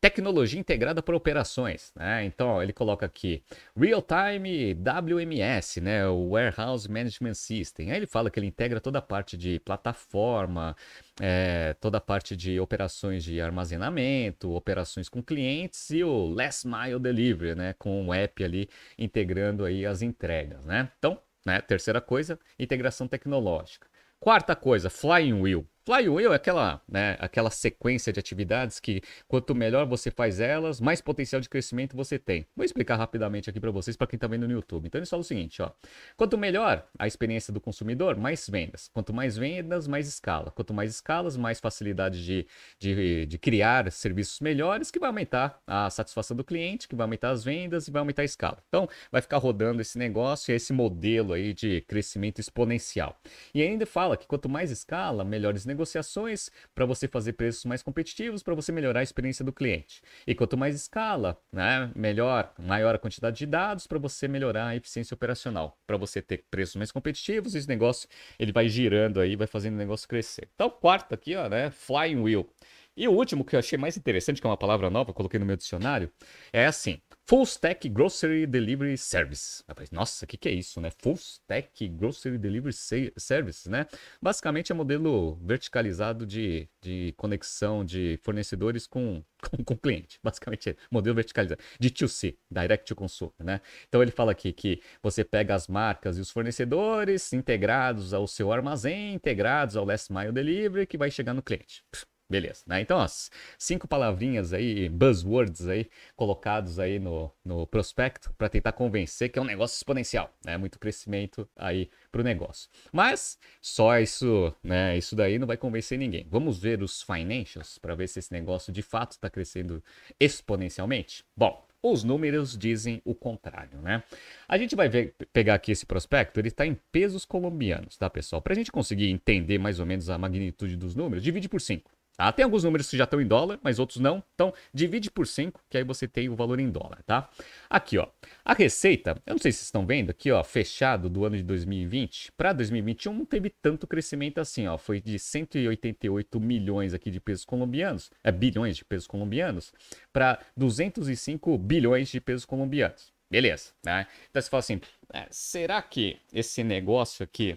tecnologia 0.00 0.60
integrada 0.60 1.02
para 1.02 1.16
operações, 1.16 1.92
né? 1.96 2.24
Então 2.24 2.62
ele 2.62 2.72
coloca 2.72 3.04
aqui 3.04 3.42
Real 3.76 4.02
Time 4.02 4.74
WMS, 4.74 5.80
né? 5.80 6.06
O 6.06 6.30
Warehouse 6.30 6.90
Management 6.90 7.34
System. 7.34 7.90
Aí 7.90 7.96
ele 7.98 8.06
fala 8.06 8.30
que 8.30 8.38
ele 8.38 8.46
integra 8.46 8.80
toda 8.80 9.00
a 9.00 9.02
parte 9.02 9.36
de 9.36 9.58
plataforma, 9.60 10.76
é, 11.20 11.74
toda 11.80 11.98
a 11.98 12.00
parte 12.00 12.36
de 12.36 12.60
operações 12.60 13.24
de 13.24 13.40
armazenamento, 13.40 14.52
operações 14.52 15.08
com 15.08 15.22
clientes 15.22 15.90
e 15.90 16.04
o 16.04 16.26
Last 16.28 16.66
Mile 16.66 17.00
Delivery, 17.00 17.54
né? 17.56 17.74
Com 17.78 18.06
o 18.06 18.14
app 18.14 18.44
ali 18.44 18.68
integrando 18.96 19.64
aí 19.64 19.84
as 19.84 20.00
entregas, 20.00 20.64
né? 20.64 20.88
Então, 20.98 21.20
né? 21.44 21.60
Terceira 21.60 22.00
coisa, 22.00 22.38
integração 22.58 23.08
tecnológica. 23.08 23.88
Quarta 24.20 24.54
coisa, 24.56 24.90
Flying 24.90 25.40
Wheel. 25.40 25.66
Flywheel 25.88 26.34
é 26.34 26.36
aquela, 26.36 26.82
né, 26.86 27.16
aquela 27.18 27.48
sequência 27.48 28.12
de 28.12 28.20
atividades 28.20 28.78
que 28.78 29.00
quanto 29.26 29.54
melhor 29.54 29.86
você 29.86 30.10
faz 30.10 30.38
elas, 30.38 30.82
mais 30.82 31.00
potencial 31.00 31.40
de 31.40 31.48
crescimento 31.48 31.96
você 31.96 32.18
tem. 32.18 32.46
Vou 32.54 32.62
explicar 32.62 32.96
rapidamente 32.96 33.48
aqui 33.48 33.58
para 33.58 33.70
vocês, 33.70 33.96
para 33.96 34.06
quem 34.06 34.18
está 34.18 34.26
vendo 34.26 34.46
no 34.46 34.52
YouTube. 34.52 34.86
Então 34.86 34.98
eles 34.98 35.08
falam 35.08 35.22
o 35.22 35.24
seguinte, 35.24 35.62
ó. 35.62 35.70
Quanto 36.14 36.36
melhor 36.36 36.86
a 36.98 37.06
experiência 37.06 37.54
do 37.54 37.58
consumidor, 37.58 38.18
mais 38.18 38.46
vendas. 38.50 38.90
Quanto 38.92 39.14
mais 39.14 39.38
vendas, 39.38 39.88
mais 39.88 40.06
escala. 40.06 40.50
Quanto 40.50 40.74
mais 40.74 40.90
escalas, 40.90 41.38
mais 41.38 41.58
facilidade 41.58 42.22
de, 42.22 42.46
de, 42.78 43.24
de 43.24 43.38
criar 43.38 43.90
serviços 43.90 44.40
melhores, 44.40 44.90
que 44.90 44.98
vai 44.98 45.08
aumentar 45.08 45.58
a 45.66 45.88
satisfação 45.88 46.36
do 46.36 46.44
cliente, 46.44 46.86
que 46.86 46.94
vai 46.94 47.04
aumentar 47.04 47.30
as 47.30 47.42
vendas 47.42 47.88
e 47.88 47.90
vai 47.90 48.00
aumentar 48.00 48.20
a 48.20 48.26
escala. 48.26 48.58
Então 48.68 48.86
vai 49.10 49.22
ficar 49.22 49.38
rodando 49.38 49.80
esse 49.80 49.96
negócio, 49.96 50.54
esse 50.54 50.70
modelo 50.70 51.32
aí 51.32 51.54
de 51.54 51.80
crescimento 51.88 52.42
exponencial. 52.42 53.18
E 53.54 53.62
ainda 53.62 53.86
fala 53.86 54.18
que 54.18 54.26
quanto 54.26 54.50
mais 54.50 54.70
escala, 54.70 55.24
melhores 55.24 55.64
negócios 55.64 55.77
negociações 55.78 56.50
para 56.74 56.84
você 56.84 57.06
fazer 57.06 57.34
preços 57.34 57.64
mais 57.64 57.82
competitivos, 57.82 58.42
para 58.42 58.54
você 58.54 58.72
melhorar 58.72 59.00
a 59.00 59.02
experiência 59.02 59.44
do 59.44 59.52
cliente. 59.52 60.02
E 60.26 60.34
quanto 60.34 60.56
mais 60.56 60.74
escala, 60.74 61.40
né, 61.52 61.90
melhor, 61.94 62.52
maior 62.58 62.96
a 62.96 62.98
quantidade 62.98 63.38
de 63.38 63.46
dados 63.46 63.86
para 63.86 63.98
você 63.98 64.26
melhorar 64.26 64.66
a 64.66 64.76
eficiência 64.76 65.14
operacional, 65.14 65.78
para 65.86 65.96
você 65.96 66.20
ter 66.20 66.44
preços 66.50 66.74
mais 66.76 66.90
competitivos, 66.90 67.54
esse 67.54 67.68
negócio 67.68 68.08
ele 68.38 68.50
vai 68.50 68.68
girando 68.68 69.20
aí, 69.20 69.36
vai 69.36 69.46
fazendo 69.46 69.74
o 69.74 69.78
negócio 69.78 70.08
crescer. 70.08 70.48
Então, 70.54 70.68
quarto 70.68 71.14
aqui, 71.14 71.36
ó, 71.36 71.48
né, 71.48 71.70
flying 71.70 72.20
wheel. 72.20 72.48
E 72.98 73.06
o 73.06 73.12
último 73.12 73.44
que 73.44 73.54
eu 73.54 73.60
achei 73.60 73.78
mais 73.78 73.96
interessante, 73.96 74.40
que 74.40 74.46
é 74.46 74.50
uma 74.50 74.56
palavra 74.56 74.90
nova, 74.90 75.12
coloquei 75.12 75.38
no 75.38 75.46
meu 75.46 75.56
dicionário, 75.56 76.10
é 76.52 76.66
assim: 76.66 77.00
Full 77.28 77.44
Stack 77.44 77.88
Grocery 77.88 78.44
Delivery 78.44 78.98
Service. 78.98 79.62
Nossa, 79.92 80.24
o 80.24 80.28
que, 80.28 80.36
que 80.36 80.48
é 80.48 80.52
isso, 80.52 80.80
né? 80.80 80.90
Full 80.98 81.14
Stack 81.14 81.86
Grocery 81.90 82.36
Delivery 82.38 82.74
Service, 83.16 83.70
né? 83.70 83.86
Basicamente 84.20 84.72
é 84.72 84.74
modelo 84.74 85.36
verticalizado 85.36 86.26
de, 86.26 86.68
de 86.82 87.14
conexão 87.16 87.84
de 87.84 88.18
fornecedores 88.24 88.84
com, 88.84 89.22
com, 89.48 89.62
com 89.62 89.76
cliente. 89.76 90.18
Basicamente 90.20 90.70
é 90.70 90.76
modelo 90.90 91.14
verticalizado. 91.14 91.62
De 91.78 91.90
2C, 91.90 92.36
Direct 92.50 92.84
to 92.84 92.96
Consumer, 92.96 93.32
né? 93.38 93.60
Então 93.88 94.02
ele 94.02 94.10
fala 94.10 94.32
aqui 94.32 94.52
que 94.52 94.82
você 95.00 95.22
pega 95.22 95.54
as 95.54 95.68
marcas 95.68 96.18
e 96.18 96.20
os 96.20 96.30
fornecedores 96.32 97.32
integrados 97.32 98.12
ao 98.12 98.26
seu 98.26 98.52
armazém, 98.52 99.14
integrados 99.14 99.76
ao 99.76 99.84
Last 99.84 100.12
Mile 100.12 100.32
Delivery, 100.32 100.84
que 100.84 100.98
vai 100.98 101.12
chegar 101.12 101.32
no 101.32 101.42
cliente. 101.44 101.84
Beleza, 102.30 102.62
né? 102.66 102.82
Então, 102.82 103.00
as 103.00 103.30
cinco 103.58 103.88
palavrinhas 103.88 104.52
aí, 104.52 104.86
buzzwords 104.90 105.66
aí, 105.66 105.88
colocados 106.14 106.78
aí 106.78 106.98
no, 106.98 107.32
no 107.42 107.66
prospecto 107.66 108.30
para 108.36 108.50
tentar 108.50 108.72
convencer 108.72 109.30
que 109.30 109.38
é 109.38 109.42
um 109.42 109.46
negócio 109.46 109.76
exponencial, 109.76 110.30
né? 110.44 110.58
Muito 110.58 110.78
crescimento 110.78 111.48
aí 111.56 111.88
para 112.12 112.20
o 112.20 112.24
negócio. 112.24 112.68
Mas 112.92 113.38
só 113.62 113.98
isso, 113.98 114.54
né? 114.62 114.98
Isso 114.98 115.16
daí 115.16 115.38
não 115.38 115.46
vai 115.46 115.56
convencer 115.56 115.98
ninguém. 115.98 116.26
Vamos 116.30 116.58
ver 116.58 116.82
os 116.82 117.02
financials 117.02 117.78
para 117.78 117.94
ver 117.94 118.06
se 118.08 118.18
esse 118.18 118.30
negócio 118.30 118.70
de 118.70 118.82
fato 118.82 119.12
está 119.12 119.30
crescendo 119.30 119.82
exponencialmente? 120.20 121.24
Bom, 121.34 121.66
os 121.82 122.04
números 122.04 122.58
dizem 122.58 123.00
o 123.04 123.14
contrário, 123.14 123.80
né? 123.80 124.02
A 124.46 124.58
gente 124.58 124.76
vai 124.76 124.88
ver, 124.88 125.14
pegar 125.32 125.54
aqui 125.54 125.72
esse 125.72 125.86
prospecto, 125.86 126.38
ele 126.38 126.48
está 126.48 126.66
em 126.66 126.76
pesos 126.92 127.24
colombianos, 127.24 127.96
tá, 127.96 128.10
pessoal? 128.10 128.42
Para 128.42 128.52
a 128.52 128.56
gente 128.56 128.72
conseguir 128.72 129.08
entender 129.08 129.58
mais 129.58 129.80
ou 129.80 129.86
menos 129.86 130.10
a 130.10 130.18
magnitude 130.18 130.76
dos 130.76 130.94
números, 130.94 131.22
divide 131.22 131.48
por 131.48 131.60
5. 131.60 131.97
Tá? 132.18 132.32
Tem 132.32 132.44
alguns 132.44 132.64
números 132.64 132.90
que 132.90 132.96
já 132.96 133.04
estão 133.04 133.20
em 133.20 133.26
dólar, 133.26 133.60
mas 133.62 133.78
outros 133.78 134.00
não. 134.00 134.20
Então, 134.34 134.52
divide 134.74 135.08
por 135.08 135.24
5, 135.24 135.60
que 135.70 135.78
aí 135.78 135.84
você 135.84 136.08
tem 136.08 136.28
o 136.28 136.34
valor 136.34 136.58
em 136.58 136.68
dólar, 136.68 137.00
tá? 137.04 137.30
Aqui, 137.70 137.96
ó. 137.96 138.08
A 138.44 138.54
receita, 138.54 139.22
eu 139.24 139.34
não 139.34 139.38
sei 139.38 139.52
se 139.52 139.58
vocês 139.58 139.68
estão 139.68 139.86
vendo 139.86 140.10
aqui, 140.10 140.32
ó, 140.32 140.42
fechado 140.42 141.08
do 141.08 141.24
ano 141.24 141.36
de 141.36 141.44
2020 141.44 142.32
para 142.32 142.52
2021 142.52 143.12
não 143.12 143.24
teve 143.24 143.50
tanto 143.50 143.86
crescimento 143.86 144.40
assim, 144.40 144.66
ó. 144.66 144.76
Foi 144.76 145.00
de 145.00 145.16
188 145.16 146.40
milhões 146.40 146.92
aqui 146.92 147.08
de 147.08 147.20
pesos 147.20 147.44
colombianos, 147.44 148.10
é 148.24 148.32
bilhões 148.32 148.76
de 148.76 148.84
pesos 148.84 149.06
colombianos, 149.06 149.72
para 150.12 150.40
205 150.56 151.56
bilhões 151.56 152.08
de 152.08 152.20
pesos 152.20 152.44
colombianos. 152.44 153.12
Beleza, 153.30 153.70
né? 153.86 154.08
Então 154.28 154.42
você 154.42 154.50
fala 154.50 154.58
assim, 154.58 154.80
é, 155.12 155.28
será 155.30 155.80
que 155.80 156.18
esse 156.32 156.64
negócio 156.64 157.22
aqui 157.22 157.56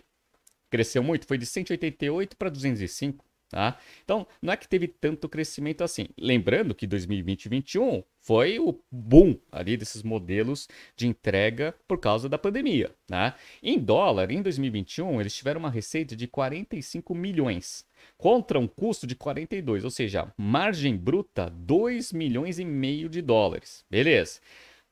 cresceu 0.69 1.01
muito? 1.01 1.25
Foi 1.25 1.39
de 1.39 1.47
188 1.47 2.37
para 2.37 2.49
205. 2.49 3.30
Tá? 3.51 3.77
Então, 4.05 4.25
não 4.41 4.53
é 4.53 4.57
que 4.57 4.65
teve 4.65 4.87
tanto 4.87 5.27
crescimento 5.27 5.83
assim. 5.83 6.07
Lembrando 6.17 6.73
que 6.73 6.87
2020 6.87 7.45
e 7.45 7.49
2021 7.49 8.03
foi 8.21 8.59
o 8.59 8.79
boom 8.89 9.37
ali 9.51 9.75
desses 9.75 10.03
modelos 10.03 10.69
de 10.95 11.05
entrega 11.05 11.75
por 11.85 11.99
causa 11.99 12.29
da 12.29 12.37
pandemia. 12.37 12.95
Né? 13.09 13.33
Em 13.61 13.77
dólar, 13.77 14.31
em 14.31 14.41
2021, 14.41 15.19
eles 15.19 15.35
tiveram 15.35 15.59
uma 15.59 15.69
receita 15.69 16.15
de 16.15 16.27
45 16.27 17.13
milhões 17.13 17.85
contra 18.17 18.57
um 18.57 18.67
custo 18.67 19.05
de 19.05 19.15
42, 19.15 19.83
ou 19.83 19.91
seja, 19.91 20.33
margem 20.37 20.95
bruta 20.95 21.49
2 21.49 22.13
milhões 22.13 22.57
e 22.57 22.63
meio 22.63 23.09
de 23.09 23.21
dólares. 23.21 23.83
Beleza. 23.89 24.39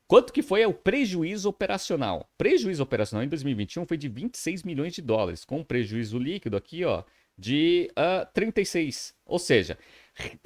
Quanto 0.06 0.34
que 0.34 0.42
foi 0.42 0.66
o 0.66 0.74
prejuízo 0.74 1.48
operacional? 1.48 2.28
Prejuízo 2.36 2.82
operacional 2.82 3.24
em 3.24 3.30
2021 3.30 3.86
foi 3.86 3.96
de 3.96 4.10
26 4.10 4.63
milhões 4.63 4.94
de 4.94 5.04
dólares, 5.04 5.46
com 5.46 5.60
um 5.60 5.63
prejuízo 5.63 6.18
líquido 6.18 6.58
aqui, 6.58 6.84
ó, 6.84 7.04
de 7.39 7.89
uh, 7.91 8.22
ah, 8.22 8.25
36. 8.34 9.15
Ou 9.25 9.39
seja, 9.39 9.77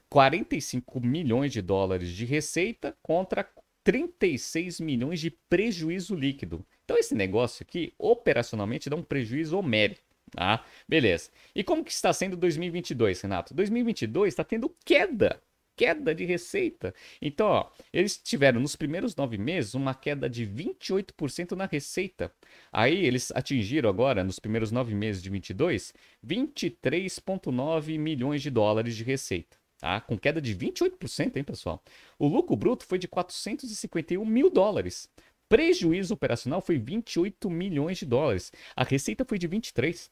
45 0.09 0.99
milhões 0.99 1.51
de 1.51 1.61
dólares 1.61 2.09
de 2.09 2.25
receita 2.25 2.95
contra 3.01 3.49
36 3.83 4.79
milhões 4.79 5.19
de 5.19 5.31
prejuízo 5.49 6.15
líquido. 6.15 6.65
Então 6.85 6.97
esse 6.97 7.15
negócio 7.15 7.63
aqui, 7.63 7.93
operacionalmente, 7.97 8.89
dá 8.89 8.95
um 8.95 9.03
prejuízo 9.03 9.57
homérico. 9.57 10.01
Tá? 10.31 10.63
Beleza. 10.87 11.29
E 11.53 11.63
como 11.63 11.83
que 11.83 11.91
está 11.91 12.11
sendo 12.13 12.35
2022, 12.37 13.21
Renato? 13.21 13.53
2022 13.53 14.29
está 14.33 14.43
tendo 14.43 14.73
queda 14.85 15.41
queda 15.75 16.13
de 16.13 16.25
receita. 16.25 16.93
Então, 17.21 17.47
ó, 17.47 17.69
eles 17.91 18.17
tiveram 18.17 18.59
nos 18.59 18.75
primeiros 18.75 19.15
nove 19.15 19.37
meses 19.37 19.73
uma 19.73 19.93
queda 19.93 20.29
de 20.29 20.45
28% 20.45 21.51
na 21.53 21.65
receita. 21.65 22.33
Aí 22.71 23.05
eles 23.05 23.31
atingiram 23.31 23.89
agora, 23.89 24.23
nos 24.23 24.39
primeiros 24.39 24.71
nove 24.71 24.93
meses 24.93 25.21
de 25.21 25.29
22, 25.29 25.93
23,9 26.25 27.99
milhões 27.99 28.41
de 28.41 28.49
dólares 28.49 28.95
de 28.95 29.03
receita. 29.03 29.57
Tá? 29.79 29.99
Com 29.99 30.17
queda 30.17 30.41
de 30.41 30.55
28%, 30.55 31.35
hein, 31.35 31.43
pessoal? 31.43 31.83
O 32.17 32.27
lucro 32.27 32.55
bruto 32.55 32.85
foi 32.85 32.97
de 32.97 33.07
451 33.07 34.23
mil 34.25 34.49
dólares. 34.49 35.09
Prejuízo 35.49 36.13
operacional 36.13 36.61
foi 36.61 36.77
28 36.77 37.49
milhões 37.49 37.97
de 37.97 38.05
dólares. 38.05 38.51
A 38.75 38.83
receita 38.83 39.25
foi 39.25 39.37
de 39.37 39.45
23. 39.45 40.09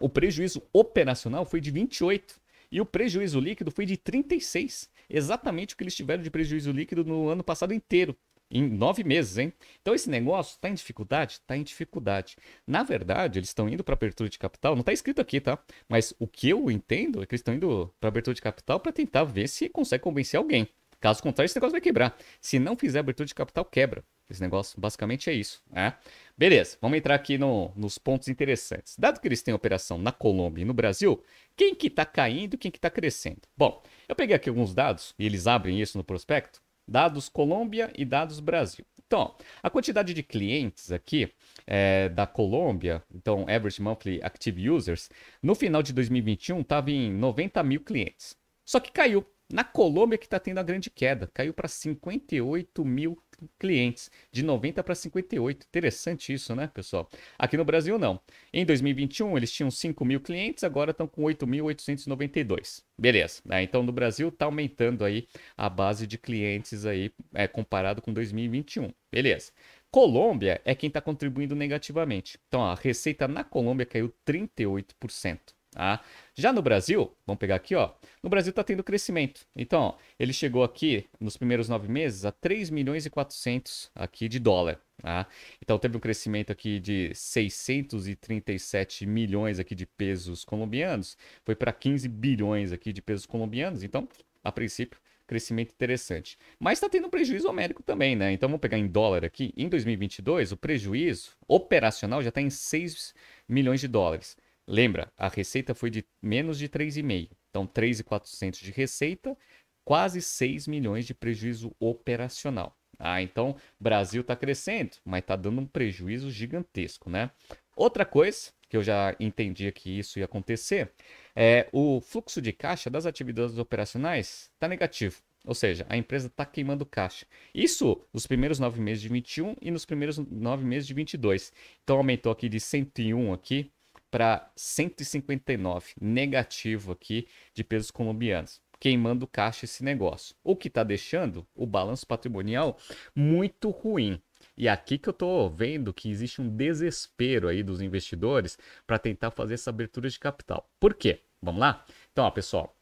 O 0.00 0.08
prejuízo 0.08 0.62
operacional 0.72 1.44
foi 1.44 1.60
de 1.60 1.70
28. 1.70 2.40
E 2.72 2.80
o 2.80 2.86
prejuízo 2.86 3.38
líquido 3.38 3.70
foi 3.70 3.84
de 3.84 3.98
36. 3.98 4.88
Exatamente 5.10 5.74
o 5.74 5.76
que 5.76 5.84
eles 5.84 5.94
tiveram 5.94 6.22
de 6.22 6.30
prejuízo 6.30 6.72
líquido 6.72 7.04
no 7.04 7.28
ano 7.28 7.44
passado 7.44 7.74
inteiro. 7.74 8.16
Em 8.50 8.66
nove 8.66 9.04
meses, 9.04 9.36
hein? 9.36 9.52
Então 9.82 9.94
esse 9.94 10.08
negócio 10.08 10.54
está 10.54 10.70
em 10.70 10.74
dificuldade? 10.74 11.34
Está 11.34 11.54
em 11.54 11.62
dificuldade. 11.62 12.34
Na 12.66 12.82
verdade, 12.82 13.38
eles 13.38 13.50
estão 13.50 13.68
indo 13.68 13.84
para 13.84 13.94
abertura 13.94 14.28
de 14.28 14.38
capital, 14.38 14.74
não 14.74 14.80
está 14.80 14.92
escrito 14.92 15.20
aqui, 15.20 15.38
tá? 15.38 15.58
Mas 15.86 16.14
o 16.18 16.26
que 16.26 16.48
eu 16.48 16.70
entendo 16.70 17.22
é 17.22 17.26
que 17.26 17.34
eles 17.34 17.40
estão 17.40 17.54
indo 17.54 17.94
para 18.00 18.08
abertura 18.08 18.34
de 18.34 18.40
capital 18.42 18.80
para 18.80 18.92
tentar 18.92 19.24
ver 19.24 19.48
se 19.48 19.68
consegue 19.68 20.02
convencer 20.02 20.38
alguém. 20.38 20.66
Caso 20.98 21.22
contrário, 21.22 21.46
esse 21.46 21.56
negócio 21.56 21.72
vai 21.72 21.80
quebrar. 21.80 22.16
Se 22.40 22.58
não 22.58 22.76
fizer 22.76 23.00
abertura 23.00 23.26
de 23.26 23.34
capital, 23.34 23.64
quebra. 23.66 24.02
Esse 24.32 24.40
negócio 24.40 24.80
basicamente 24.80 25.28
é 25.28 25.34
isso, 25.34 25.62
né? 25.70 25.94
Beleza, 26.36 26.78
vamos 26.80 26.96
entrar 26.96 27.14
aqui 27.14 27.36
no, 27.36 27.70
nos 27.76 27.98
pontos 27.98 28.28
interessantes. 28.28 28.96
Dado 28.98 29.20
que 29.20 29.28
eles 29.28 29.42
têm 29.42 29.52
operação 29.52 29.98
na 29.98 30.10
Colômbia 30.10 30.62
e 30.62 30.64
no 30.64 30.72
Brasil, 30.72 31.22
quem 31.54 31.74
que 31.74 31.88
está 31.88 32.06
caindo 32.06 32.54
e 32.54 32.56
quem 32.56 32.70
que 32.70 32.78
está 32.78 32.88
crescendo? 32.88 33.42
Bom, 33.54 33.82
eu 34.08 34.16
peguei 34.16 34.34
aqui 34.34 34.48
alguns 34.48 34.72
dados, 34.72 35.14
e 35.18 35.26
eles 35.26 35.46
abrem 35.46 35.80
isso 35.80 35.98
no 35.98 36.02
prospecto, 36.02 36.62
dados 36.88 37.28
Colômbia 37.28 37.92
e 37.94 38.06
dados 38.06 38.40
Brasil. 38.40 38.86
Então, 39.06 39.34
a 39.62 39.68
quantidade 39.68 40.14
de 40.14 40.22
clientes 40.22 40.90
aqui 40.90 41.30
é, 41.66 42.08
da 42.08 42.26
Colômbia, 42.26 43.02
então 43.14 43.42
Average 43.42 43.82
Monthly 43.82 44.20
Active 44.22 44.70
Users, 44.70 45.10
no 45.42 45.54
final 45.54 45.82
de 45.82 45.92
2021 45.92 46.62
estava 46.62 46.90
em 46.90 47.12
90 47.12 47.62
mil 47.62 47.80
clientes. 47.80 48.34
Só 48.64 48.80
que 48.80 48.90
caiu. 48.90 49.26
Na 49.50 49.64
Colômbia 49.64 50.18
que 50.18 50.24
está 50.24 50.38
tendo 50.38 50.58
a 50.58 50.62
grande 50.62 50.90
queda, 50.90 51.30
caiu 51.32 51.52
para 51.52 51.68
58 51.68 52.84
mil 52.84 53.22
clientes, 53.58 54.10
de 54.30 54.42
90 54.42 54.82
para 54.82 54.94
58. 54.94 55.66
Interessante 55.66 56.32
isso, 56.32 56.54
né, 56.54 56.68
pessoal? 56.68 57.08
Aqui 57.38 57.56
no 57.56 57.64
Brasil, 57.64 57.98
não. 57.98 58.20
Em 58.52 58.64
2021, 58.64 59.36
eles 59.36 59.52
tinham 59.52 59.70
5 59.70 60.04
mil 60.04 60.20
clientes, 60.20 60.64
agora 60.64 60.90
estão 60.92 61.06
com 61.06 61.22
8.892. 61.22 62.82
Beleza. 62.98 63.42
Né? 63.44 63.62
Então, 63.62 63.82
no 63.82 63.92
Brasil, 63.92 64.28
está 64.28 64.46
aumentando 64.46 65.04
aí 65.04 65.26
a 65.56 65.68
base 65.68 66.06
de 66.06 66.18
clientes 66.18 66.86
aí, 66.86 67.10
é, 67.34 67.46
comparado 67.46 68.00
com 68.00 68.12
2021. 68.12 68.92
Beleza. 69.10 69.52
Colômbia 69.90 70.60
é 70.64 70.74
quem 70.74 70.88
está 70.88 71.00
contribuindo 71.00 71.54
negativamente. 71.54 72.38
Então, 72.48 72.62
a 72.64 72.74
receita 72.74 73.28
na 73.28 73.44
Colômbia 73.44 73.84
caiu 73.84 74.12
38%. 74.26 75.38
Tá? 75.72 76.00
Já 76.34 76.52
no 76.52 76.60
Brasil, 76.60 77.16
vamos 77.26 77.40
pegar 77.40 77.56
aqui, 77.56 77.74
ó. 77.74 77.92
No 78.22 78.28
Brasil 78.28 78.50
está 78.50 78.62
tendo 78.62 78.84
crescimento. 78.84 79.46
Então, 79.56 79.80
ó, 79.80 79.94
ele 80.18 80.32
chegou 80.32 80.62
aqui 80.62 81.06
nos 81.18 81.36
primeiros 81.36 81.68
nove 81.68 81.88
meses 81.88 82.26
a 82.26 82.30
3 82.30 82.68
milhões 82.68 83.06
e 83.06 83.10
400 83.10 83.90
aqui 83.94 84.28
de 84.28 84.38
dólar. 84.38 84.78
Tá? 85.00 85.26
Então 85.60 85.78
teve 85.78 85.96
um 85.96 86.00
crescimento 86.00 86.52
aqui 86.52 86.78
de 86.78 87.10
637 87.14 89.06
milhões 89.06 89.58
aqui 89.58 89.74
de 89.74 89.86
pesos 89.86 90.44
colombianos, 90.44 91.16
foi 91.44 91.56
para 91.56 91.72
15 91.72 92.06
bilhões 92.06 92.70
aqui 92.70 92.92
de 92.92 93.02
pesos 93.02 93.26
colombianos. 93.26 93.82
Então, 93.82 94.06
a 94.44 94.52
princípio, 94.52 95.00
crescimento 95.26 95.72
interessante. 95.72 96.38
Mas 96.58 96.74
está 96.74 96.88
tendo 96.88 97.06
um 97.06 97.10
prejuízo 97.10 97.48
homérico 97.48 97.82
também, 97.82 98.14
né? 98.14 98.32
Então 98.32 98.48
vamos 98.48 98.60
pegar 98.60 98.76
em 98.76 98.86
dólar 98.86 99.24
aqui. 99.24 99.54
Em 99.56 99.68
2022, 99.68 100.52
o 100.52 100.56
prejuízo 100.56 101.30
operacional 101.48 102.22
já 102.22 102.28
está 102.28 102.42
em 102.42 102.50
6 102.50 103.14
milhões 103.48 103.80
de 103.80 103.88
dólares. 103.88 104.36
Lembra, 104.72 105.12
a 105.18 105.28
receita 105.28 105.74
foi 105.74 105.90
de 105.90 106.02
menos 106.22 106.58
de 106.58 106.66
3,5. 106.66 107.28
Então, 107.50 107.66
3,400 107.66 108.58
de 108.58 108.70
receita, 108.70 109.36
quase 109.84 110.22
6 110.22 110.66
milhões 110.66 111.04
de 111.04 111.12
prejuízo 111.12 111.76
operacional. 111.78 112.74
Ah, 112.98 113.20
então, 113.20 113.54
Brasil 113.78 114.22
está 114.22 114.34
crescendo, 114.34 114.92
mas 115.04 115.20
está 115.20 115.36
dando 115.36 115.60
um 115.60 115.66
prejuízo 115.66 116.30
gigantesco, 116.30 117.10
né? 117.10 117.30
Outra 117.76 118.06
coisa 118.06 118.50
que 118.66 118.74
eu 118.74 118.82
já 118.82 119.14
entendia 119.20 119.70
que 119.70 119.90
isso 119.90 120.18
ia 120.18 120.24
acontecer 120.24 120.90
é 121.36 121.68
o 121.70 122.00
fluxo 122.00 122.40
de 122.40 122.50
caixa 122.50 122.88
das 122.88 123.04
atividades 123.04 123.58
operacionais 123.58 124.50
está 124.54 124.66
negativo. 124.66 125.20
Ou 125.44 125.54
seja, 125.54 125.84
a 125.86 125.98
empresa 125.98 126.28
está 126.28 126.46
queimando 126.46 126.86
caixa. 126.86 127.26
Isso 127.54 128.00
nos 128.10 128.26
primeiros 128.26 128.58
nove 128.58 128.80
meses 128.80 129.02
de 129.02 129.10
21 129.10 129.54
e 129.60 129.70
nos 129.70 129.84
primeiros 129.84 130.16
nove 130.16 130.64
meses 130.64 130.86
de 130.86 130.94
22. 130.94 131.52
Então 131.82 131.98
aumentou 131.98 132.32
aqui 132.32 132.48
de 132.48 132.58
101 132.58 133.34
aqui 133.34 133.70
para 134.12 134.52
159 134.54 135.94
negativo 135.98 136.92
aqui 136.92 137.26
de 137.54 137.64
pesos 137.64 137.90
colombianos, 137.90 138.60
queimando 138.78 139.26
caixa 139.26 139.64
esse 139.64 139.82
negócio. 139.82 140.36
O 140.44 140.54
que 140.54 140.68
está 140.68 140.84
deixando 140.84 141.46
o 141.54 141.64
balanço 141.64 142.06
patrimonial 142.06 142.78
muito 143.16 143.70
ruim. 143.70 144.20
E 144.54 144.68
aqui 144.68 144.98
que 144.98 145.08
eu 145.08 145.12
estou 145.12 145.48
vendo 145.48 145.94
que 145.94 146.10
existe 146.10 146.42
um 146.42 146.48
desespero 146.54 147.48
aí 147.48 147.62
dos 147.62 147.80
investidores 147.80 148.58
para 148.86 148.98
tentar 148.98 149.30
fazer 149.30 149.54
essa 149.54 149.70
abertura 149.70 150.10
de 150.10 150.18
capital. 150.18 150.70
Por 150.78 150.92
quê? 150.92 151.22
Vamos 151.40 151.60
lá? 151.60 151.86
Então, 152.12 152.26
ó, 152.26 152.30
pessoal, 152.30 152.76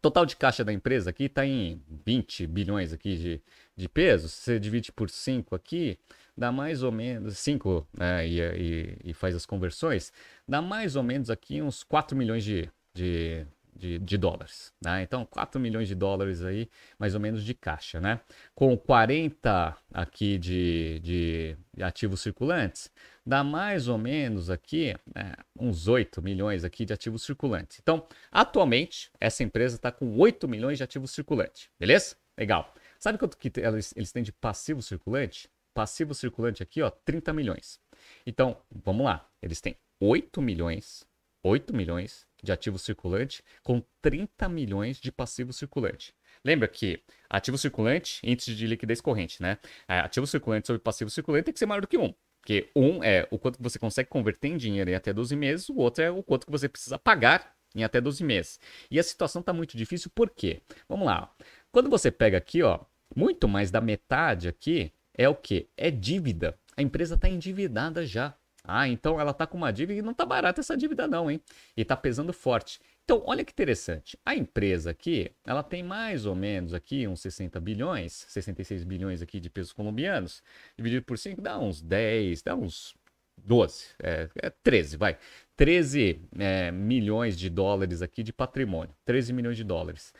total 0.00 0.24
de 0.24 0.34
caixa 0.34 0.64
da 0.64 0.72
empresa 0.72 1.10
aqui 1.10 1.24
está 1.24 1.44
em 1.44 1.82
20 2.06 2.46
bilhões 2.46 2.90
aqui 2.90 3.16
de, 3.16 3.42
de 3.76 3.88
pesos. 3.88 4.32
Se 4.32 4.42
você 4.42 4.58
divide 4.58 4.92
por 4.92 5.10
5 5.10 5.54
aqui, 5.54 5.98
dá 6.36 6.50
mais 6.50 6.82
ou 6.82 6.92
menos 6.92 7.38
5 7.38 7.86
né, 7.96 8.26
e, 8.26 8.40
e, 8.40 8.98
e, 9.04 9.14
faz 9.14 9.34
as 9.34 9.46
conversões, 9.46 10.12
dá 10.46 10.60
mais 10.60 10.96
ou 10.96 11.02
menos 11.02 11.30
aqui 11.30 11.62
uns 11.62 11.82
4 11.82 12.16
milhões 12.16 12.44
de, 12.44 12.68
de, 12.92 13.46
de, 13.74 13.98
de 13.98 14.16
dólares. 14.16 14.72
Né? 14.84 15.02
Então, 15.02 15.24
4 15.24 15.60
milhões 15.60 15.88
de 15.88 15.94
dólares 15.94 16.42
aí, 16.42 16.68
mais 16.98 17.14
ou 17.14 17.20
menos 17.20 17.44
de 17.44 17.54
caixa. 17.54 18.00
Né? 18.00 18.20
Com 18.54 18.76
40 18.76 19.76
aqui 19.92 20.38
de, 20.38 21.00
de 21.00 21.56
ativos 21.82 22.20
circulantes, 22.20 22.90
dá 23.24 23.42
mais 23.42 23.88
ou 23.88 23.96
menos 23.96 24.50
aqui 24.50 24.94
né, 25.14 25.34
uns 25.58 25.88
8 25.88 26.20
milhões 26.20 26.64
aqui 26.64 26.84
de 26.84 26.92
ativos 26.92 27.22
circulantes. 27.22 27.78
Então, 27.80 28.06
atualmente, 28.30 29.10
essa 29.20 29.42
empresa 29.42 29.76
está 29.76 29.90
com 29.90 30.16
8 30.18 30.48
milhões 30.48 30.78
de 30.78 30.84
ativos 30.84 31.12
circulantes. 31.12 31.68
Beleza? 31.78 32.16
Legal. 32.36 32.74
Sabe 33.04 33.18
quanto 33.18 33.36
que 33.36 33.52
eles, 33.60 34.12
têm 34.12 34.22
de 34.22 34.32
passivo 34.32 34.80
circulante? 34.80 35.46
Passivo 35.74 36.14
circulante 36.14 36.62
aqui, 36.62 36.80
ó, 36.80 36.88
30 36.88 37.34
milhões. 37.34 37.78
Então, 38.26 38.56
vamos 38.70 39.04
lá. 39.04 39.28
Eles 39.42 39.60
têm 39.60 39.76
8 40.00 40.40
milhões, 40.40 41.04
8 41.42 41.76
milhões 41.76 42.26
de 42.42 42.50
ativo 42.50 42.78
circulante 42.78 43.42
com 43.62 43.82
30 44.00 44.48
milhões 44.48 44.96
de 44.96 45.12
passivo 45.12 45.52
circulante. 45.52 46.14
Lembra 46.42 46.66
que 46.66 47.02
ativo 47.28 47.58
circulante, 47.58 48.20
índice 48.24 48.54
de 48.54 48.66
liquidez 48.66 49.02
corrente, 49.02 49.42
né? 49.42 49.58
É, 49.86 49.98
ativo 49.98 50.26
circulante 50.26 50.66
sobre 50.66 50.80
passivo 50.80 51.10
circulante 51.10 51.44
tem 51.44 51.52
que 51.52 51.58
ser 51.58 51.66
maior 51.66 51.82
do 51.82 51.86
que 51.86 51.98
1. 51.98 52.14
Porque 52.40 52.70
um 52.74 53.04
é 53.04 53.28
o 53.30 53.38
quanto 53.38 53.62
você 53.62 53.78
consegue 53.78 54.08
converter 54.08 54.48
em 54.48 54.56
dinheiro 54.56 54.88
em 54.88 54.94
até 54.94 55.12
12 55.12 55.36
meses, 55.36 55.68
o 55.68 55.76
outro 55.76 56.02
é 56.02 56.10
o 56.10 56.22
quanto 56.22 56.46
que 56.46 56.52
você 56.52 56.70
precisa 56.70 56.98
pagar 56.98 57.54
em 57.74 57.84
até 57.84 58.00
12 58.00 58.24
meses. 58.24 58.58
E 58.90 58.98
a 58.98 59.02
situação 59.02 59.40
está 59.40 59.52
muito 59.52 59.76
difícil, 59.76 60.10
por 60.14 60.30
quê? 60.30 60.62
Vamos 60.88 61.04
lá. 61.04 61.30
Quando 61.70 61.90
você 61.90 62.10
pega 62.10 62.38
aqui, 62.38 62.62
ó, 62.62 62.80
muito 63.14 63.48
mais 63.48 63.70
da 63.70 63.80
metade 63.80 64.48
aqui 64.48 64.92
é 65.16 65.28
o 65.28 65.34
que? 65.34 65.68
É 65.76 65.90
dívida. 65.90 66.58
A 66.76 66.82
empresa 66.82 67.14
está 67.14 67.28
endividada 67.28 68.04
já. 68.04 68.34
Ah, 68.66 68.88
então 68.88 69.20
ela 69.20 69.30
está 69.30 69.46
com 69.46 69.58
uma 69.58 69.70
dívida 69.70 69.98
e 69.98 70.02
não 70.02 70.12
está 70.12 70.24
barata 70.24 70.60
essa 70.60 70.74
dívida 70.74 71.06
não, 71.06 71.30
hein? 71.30 71.40
E 71.76 71.82
está 71.82 71.94
pesando 71.94 72.32
forte. 72.32 72.80
Então, 73.04 73.22
olha 73.26 73.44
que 73.44 73.52
interessante. 73.52 74.18
A 74.24 74.34
empresa 74.34 74.90
aqui, 74.90 75.30
ela 75.46 75.62
tem 75.62 75.82
mais 75.82 76.24
ou 76.24 76.34
menos 76.34 76.72
aqui 76.72 77.06
uns 77.06 77.20
60 77.20 77.60
bilhões, 77.60 78.24
66 78.28 78.82
bilhões 78.84 79.20
aqui 79.20 79.38
de 79.38 79.50
pesos 79.50 79.72
colombianos, 79.72 80.42
dividido 80.76 81.04
por 81.04 81.18
5 81.18 81.42
dá 81.42 81.58
uns 81.58 81.82
10, 81.82 82.42
dá 82.42 82.54
uns 82.54 82.94
12, 83.36 83.88
é, 84.02 84.30
é 84.36 84.48
13, 84.48 84.96
vai. 84.96 85.18
13 85.56 86.20
é, 86.38 86.70
milhões 86.70 87.38
de 87.38 87.50
dólares 87.50 88.00
aqui 88.00 88.22
de 88.22 88.32
patrimônio. 88.32 88.94
13 89.04 89.34
milhões 89.34 89.58
de 89.58 89.64
dólares. 89.64 90.14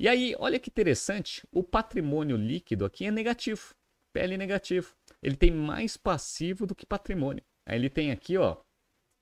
E 0.00 0.08
aí, 0.08 0.34
olha 0.38 0.58
que 0.58 0.70
interessante, 0.70 1.46
o 1.52 1.62
patrimônio 1.62 2.34
líquido 2.34 2.86
aqui 2.86 3.04
é 3.04 3.10
negativo. 3.10 3.74
PL 4.14 4.38
negativo. 4.38 4.94
Ele 5.22 5.36
tem 5.36 5.50
mais 5.50 5.98
passivo 5.98 6.66
do 6.66 6.74
que 6.74 6.86
patrimônio. 6.86 7.44
Aí 7.66 7.76
ele 7.76 7.90
tem 7.90 8.10
aqui, 8.10 8.38
ó, 8.38 8.56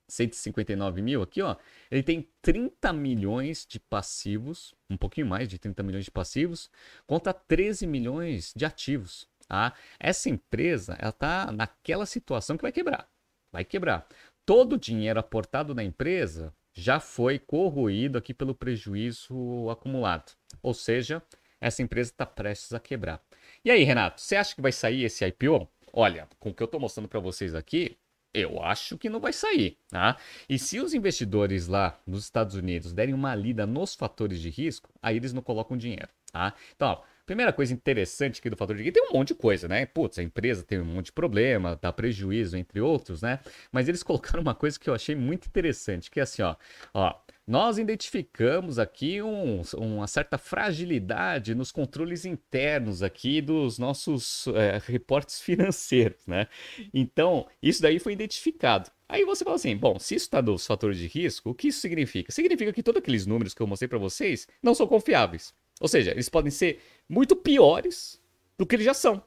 159 0.09 1.03
mil 1.03 1.21
aqui, 1.21 1.43
ó. 1.43 1.57
Ele 1.91 2.05
tem 2.05 2.29
30 2.41 2.93
milhões 2.93 3.67
de 3.67 3.81
passivos, 3.81 4.73
um 4.89 4.97
pouquinho 4.97 5.27
mais 5.27 5.49
de 5.49 5.59
30 5.59 5.83
milhões 5.83 6.05
de 6.05 6.13
passivos, 6.13 6.71
contra 7.09 7.35
13 7.35 7.85
milhões 7.85 8.53
de 8.55 8.65
ativos. 8.65 9.29
Tá? 9.49 9.75
Essa 9.99 10.31
empresa, 10.31 10.97
ela 11.01 11.11
tá 11.11 11.51
naquela 11.51 12.07
situação 12.07 12.57
que 12.57 12.63
vai 12.63 12.71
quebrar. 12.71 13.11
Vai 13.53 13.65
quebrar. 13.65 14.07
Todo 14.47 14.75
o 14.75 14.79
dinheiro 14.79 15.19
aportado 15.19 15.75
na 15.75 15.83
empresa 15.83 16.55
já 16.73 17.01
foi 17.01 17.37
corroído 17.37 18.17
aqui 18.17 18.33
pelo 18.33 18.55
prejuízo 18.55 19.69
acumulado. 19.71 20.38
Ou 20.63 20.75
seja, 20.75 21.23
essa 21.61 21.83
empresa 21.83 22.11
está 22.11 22.27
prestes 22.27 22.73
a 22.73 22.81
quebrar. 22.81 23.23
E 23.65 23.71
aí, 23.71 23.83
Renato, 23.83 24.21
você 24.21 24.37
acha 24.37 24.55
que 24.55 24.63
vai 24.63 24.73
sair 24.73 25.05
esse 25.05 25.25
IPO? 25.27 25.69
Olha, 25.93 26.29
com 26.39 26.51
o 26.51 26.55
que 26.55 26.63
eu 26.63 26.67
estou 26.67 26.81
mostrando 26.81 27.09
para 27.09 27.21
vocês 27.21 27.55
aqui, 27.55 27.97
eu 28.33 28.63
acho 28.63 28.99
que 28.99 29.09
não 29.09 29.21
vai 29.21 29.33
sair, 29.33 29.77
tá? 29.89 30.17
E 30.49 30.59
se 30.59 30.79
os 30.81 30.95
investidores 30.95 31.67
lá 31.67 31.99
nos 32.07 32.25
Estados 32.25 32.55
Unidos 32.55 32.93
derem 32.93 33.15
uma 33.15 33.35
lida 33.35 33.67
nos 33.67 33.95
fatores 33.95 34.41
de 34.41 34.51
risco, 34.51 34.91
aí 35.03 35.17
eles 35.17 35.33
não 35.33 35.43
colocam 35.43 35.77
dinheiro, 35.77 36.09
tá? 36.31 36.55
Então, 36.77 36.89
ó, 36.89 37.03
primeira 37.27 37.53
coisa 37.53 37.73
interessante 37.73 38.39
aqui 38.39 38.51
do 38.51 38.57
fator 38.57 38.77
de 38.77 38.83
risco, 38.83 39.01
tem 39.01 39.09
um 39.11 39.13
monte 39.13 39.29
de 39.29 39.35
coisa, 39.35 39.67
né? 39.67 39.87
Putz, 39.87 40.19
a 40.19 40.23
empresa 40.23 40.63
tem 40.63 40.81
um 40.81 40.85
monte 40.85 41.07
de 41.07 41.13
problema, 41.13 41.79
dá 41.81 41.93
prejuízo, 41.93 42.57
entre 42.57 42.81
outros, 42.81 43.23
né? 43.23 43.41
Mas 43.73 43.89
eles 43.89 44.03
colocaram 44.05 44.43
uma 44.43 44.55
coisa 44.55 44.79
que 44.79 44.89
eu 44.89 44.95
achei 44.95 45.15
muito 45.15 45.47
interessante, 45.47 46.11
que 46.11 46.21
é 46.21 46.23
assim, 46.23 46.43
ó, 46.43 46.55
ó, 46.93 47.15
nós 47.49 47.79
identificamos 47.79 48.79
aqui 48.79 49.23
um, 49.23 49.63
uma 49.79 50.07
certa 50.07 50.37
fragilidade 50.37 51.55
nos 51.55 51.73
controles 51.73 52.27
internos 52.27 53.03
aqui 53.03 53.41
dos 53.41 53.79
nossos 53.79 54.47
é, 54.49 54.79
reportes 54.85 55.41
financeiros, 55.43 56.27
né? 56.27 56.47
Então, 56.93 57.47
isso 57.63 57.81
daí 57.81 57.99
foi 57.99 58.13
identificado. 58.13 58.91
Aí 59.09 59.25
você 59.25 59.45
fala 59.45 59.57
assim, 59.57 59.75
bom, 59.75 59.99
se 59.99 60.15
isso 60.15 60.27
está 60.27 60.43
nos 60.43 60.67
fatores 60.67 60.99
de 60.99 61.07
risco, 61.07 61.49
o 61.49 61.55
que 61.55 61.69
isso 61.69 61.81
significa? 61.81 62.31
Significa 62.31 62.71
que 62.71 62.83
todos 62.83 62.99
aqueles 63.01 63.25
números 63.25 63.55
que 63.55 63.63
eu 63.63 63.67
mostrei 63.67 63.89
para 63.89 63.97
vocês 63.97 64.47
não 64.63 64.75
são 64.75 64.87
confiáveis. 64.87 65.55
Ou 65.81 65.89
seja, 65.89 66.11
eles 66.11 66.29
podem 66.29 66.51
ser 66.51 66.83
muito 67.09 67.35
piores 67.35 68.21
do 68.59 68.67
que 68.67 68.77
eles 68.77 68.85
já 68.85 68.93
são. 68.93 69.23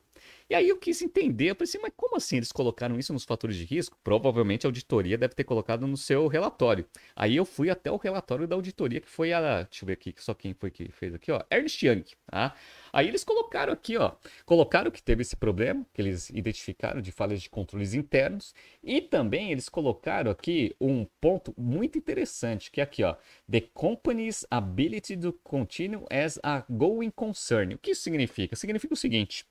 E 0.51 0.53
aí 0.53 0.67
eu 0.67 0.75
quis 0.75 1.01
entender, 1.01 1.51
eu 1.51 1.55
pensei, 1.55 1.79
mas 1.81 1.93
como 1.95 2.17
assim 2.17 2.35
eles 2.35 2.51
colocaram 2.51 2.99
isso 2.99 3.13
nos 3.13 3.23
fatores 3.23 3.55
de 3.55 3.63
risco? 3.63 3.97
Provavelmente 4.03 4.65
a 4.65 4.67
auditoria 4.67 5.17
deve 5.17 5.33
ter 5.33 5.45
colocado 5.45 5.87
no 5.87 5.95
seu 5.95 6.27
relatório. 6.27 6.85
Aí 7.15 7.37
eu 7.37 7.45
fui 7.45 7.69
até 7.69 7.89
o 7.89 7.95
relatório 7.95 8.45
da 8.45 8.57
auditoria, 8.57 8.99
que 8.99 9.07
foi 9.07 9.31
a. 9.31 9.63
Deixa 9.63 9.85
eu 9.85 9.87
ver 9.87 9.93
aqui, 9.93 10.13
só 10.17 10.33
quem 10.33 10.53
foi 10.53 10.69
que 10.69 10.91
fez 10.91 11.15
aqui, 11.15 11.31
ó. 11.31 11.41
Ernst 11.49 11.81
Young, 11.81 12.03
tá? 12.29 12.53
Aí 12.91 13.07
eles 13.07 13.23
colocaram 13.23 13.71
aqui, 13.71 13.95
ó. 13.95 14.11
Colocaram 14.45 14.91
que 14.91 15.01
teve 15.01 15.21
esse 15.21 15.37
problema, 15.37 15.87
que 15.93 16.01
eles 16.01 16.29
identificaram 16.31 16.99
de 16.99 17.13
falhas 17.13 17.41
de 17.41 17.49
controles 17.49 17.93
internos. 17.93 18.53
E 18.83 18.99
também 18.99 19.53
eles 19.53 19.69
colocaram 19.69 20.29
aqui 20.29 20.75
um 20.81 21.07
ponto 21.21 21.53
muito 21.57 21.97
interessante, 21.97 22.69
que 22.69 22.81
é 22.81 22.83
aqui, 22.83 23.05
ó. 23.05 23.15
The 23.49 23.61
company's 23.73 24.45
ability 24.51 25.15
to 25.15 25.31
continue 25.45 26.03
as 26.11 26.37
a 26.43 26.65
going 26.69 27.11
concern. 27.11 27.73
O 27.75 27.77
que 27.77 27.91
isso 27.91 28.01
significa? 28.01 28.53
Significa 28.57 28.93
o 28.93 28.97
seguinte, 28.97 29.45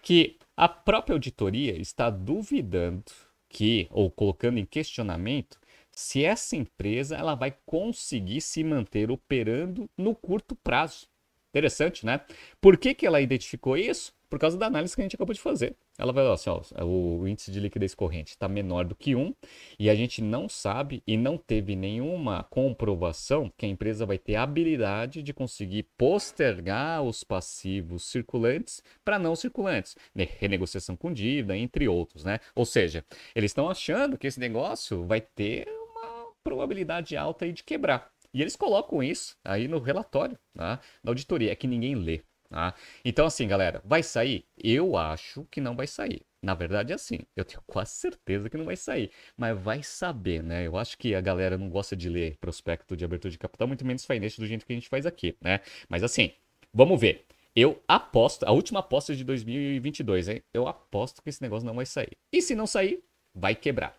que 0.00 0.38
a 0.56 0.68
própria 0.68 1.14
auditoria 1.14 1.78
está 1.78 2.08
duvidando 2.08 3.04
que, 3.48 3.86
ou 3.90 4.10
colocando 4.10 4.58
em 4.58 4.64
questionamento, 4.64 5.58
se 5.92 6.24
essa 6.24 6.56
empresa 6.56 7.16
ela 7.16 7.34
vai 7.34 7.54
conseguir 7.66 8.40
se 8.40 8.64
manter 8.64 9.10
operando 9.10 9.88
no 9.96 10.14
curto 10.14 10.54
prazo. 10.56 11.08
Interessante, 11.50 12.04
né? 12.04 12.20
Por 12.60 12.76
que, 12.76 12.94
que 12.94 13.06
ela 13.06 13.20
identificou 13.20 13.76
isso? 13.76 14.15
Por 14.28 14.38
causa 14.38 14.58
da 14.58 14.66
análise 14.66 14.94
que 14.94 15.00
a 15.00 15.04
gente 15.04 15.14
acabou 15.14 15.34
de 15.34 15.40
fazer. 15.40 15.76
Ela 15.98 16.12
vai 16.12 16.26
assim, 16.30 16.50
ó, 16.50 16.60
o 16.84 17.26
índice 17.26 17.50
de 17.50 17.60
liquidez 17.60 17.94
corrente 17.94 18.30
está 18.30 18.48
menor 18.48 18.84
do 18.84 18.94
que 18.94 19.14
1 19.14 19.34
e 19.78 19.88
a 19.88 19.94
gente 19.94 20.22
não 20.22 20.48
sabe 20.48 21.02
e 21.06 21.16
não 21.16 21.38
teve 21.38 21.74
nenhuma 21.74 22.44
comprovação 22.44 23.50
que 23.56 23.66
a 23.66 23.68
empresa 23.68 24.04
vai 24.04 24.18
ter 24.18 24.36
habilidade 24.36 25.22
de 25.22 25.32
conseguir 25.32 25.84
postergar 25.96 27.02
os 27.02 27.24
passivos 27.24 28.04
circulantes 28.04 28.82
para 29.04 29.18
não 29.18 29.34
circulantes, 29.34 29.96
né? 30.14 30.26
renegociação 30.38 30.96
com 30.96 31.12
dívida, 31.12 31.56
entre 31.56 31.88
outros, 31.88 32.24
né? 32.24 32.40
Ou 32.54 32.64
seja, 32.64 33.04
eles 33.34 33.50
estão 33.50 33.70
achando 33.70 34.18
que 34.18 34.26
esse 34.26 34.40
negócio 34.40 35.04
vai 35.04 35.20
ter 35.20 35.66
uma 35.68 36.32
probabilidade 36.42 37.16
alta 37.16 37.44
aí 37.44 37.52
de 37.52 37.62
quebrar. 37.62 38.10
E 38.32 38.42
eles 38.42 38.54
colocam 38.54 39.02
isso 39.02 39.34
aí 39.42 39.66
no 39.66 39.78
relatório, 39.78 40.38
tá? 40.54 40.78
na 41.02 41.10
auditoria, 41.10 41.52
é 41.52 41.56
que 41.56 41.66
ninguém 41.66 41.94
lê. 41.94 42.22
Tá? 42.48 42.74
Então, 43.04 43.26
assim, 43.26 43.46
galera, 43.46 43.82
vai 43.84 44.02
sair? 44.02 44.44
Eu 44.56 44.96
acho 44.96 45.46
que 45.50 45.60
não 45.60 45.74
vai 45.74 45.86
sair. 45.86 46.22
Na 46.42 46.54
verdade, 46.54 46.92
é 46.92 46.94
assim. 46.94 47.20
Eu 47.34 47.44
tenho 47.44 47.62
quase 47.66 47.92
certeza 47.92 48.48
que 48.48 48.56
não 48.56 48.64
vai 48.64 48.76
sair. 48.76 49.10
Mas 49.36 49.58
vai 49.58 49.82
saber, 49.82 50.42
né? 50.42 50.66
Eu 50.66 50.76
acho 50.76 50.96
que 50.96 51.14
a 51.14 51.20
galera 51.20 51.58
não 51.58 51.68
gosta 51.68 51.96
de 51.96 52.08
ler 52.08 52.36
prospecto 52.38 52.96
de 52.96 53.04
abertura 53.04 53.30
de 53.30 53.38
capital, 53.38 53.66
muito 53.66 53.84
menos 53.84 54.04
finance 54.04 54.38
do 54.38 54.46
jeito 54.46 54.64
que 54.64 54.72
a 54.72 54.76
gente 54.76 54.88
faz 54.88 55.06
aqui, 55.06 55.36
né? 55.40 55.60
Mas 55.88 56.02
assim, 56.02 56.32
vamos 56.72 57.00
ver. 57.00 57.24
Eu 57.54 57.82
aposto, 57.88 58.44
a 58.44 58.52
última 58.52 58.80
aposta 58.80 59.16
de 59.16 59.24
2022, 59.24 60.28
hein? 60.28 60.42
Eu 60.52 60.68
aposto 60.68 61.22
que 61.22 61.30
esse 61.30 61.40
negócio 61.40 61.66
não 61.66 61.74
vai 61.74 61.86
sair. 61.86 62.12
E 62.30 62.42
se 62.42 62.54
não 62.54 62.66
sair, 62.66 63.02
vai 63.34 63.54
quebrar. 63.54 63.96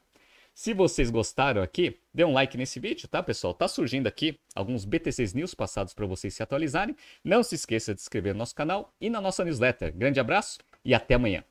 Se 0.57 0.73
vocês 0.73 1.11
gostaram 1.11 1.61
aqui, 1.61 1.99
dê 2.11 2.25
um 2.25 2.33
like 2.33 2.57
nesse 2.57 2.79
vídeo, 2.79 3.07
tá, 3.07 3.21
pessoal? 3.21 3.53
Tá 3.53 3.67
surgindo 3.67 4.07
aqui 4.07 4.39
alguns 4.55 4.85
BTCs 4.85 5.35
News 5.35 5.53
passados 5.53 5.93
para 5.93 6.07
vocês 6.07 6.33
se 6.33 6.41
atualizarem. 6.41 6.95
Não 7.23 7.43
se 7.43 7.53
esqueça 7.53 7.93
de 7.93 8.01
se 8.01 8.05
inscrever 8.05 8.33
no 8.33 8.39
nosso 8.39 8.55
canal 8.55 8.91
e 8.99 9.07
na 9.07 9.21
nossa 9.21 9.45
newsletter. 9.45 9.95
Grande 9.95 10.19
abraço 10.19 10.57
e 10.83 10.95
até 10.95 11.13
amanhã. 11.13 11.43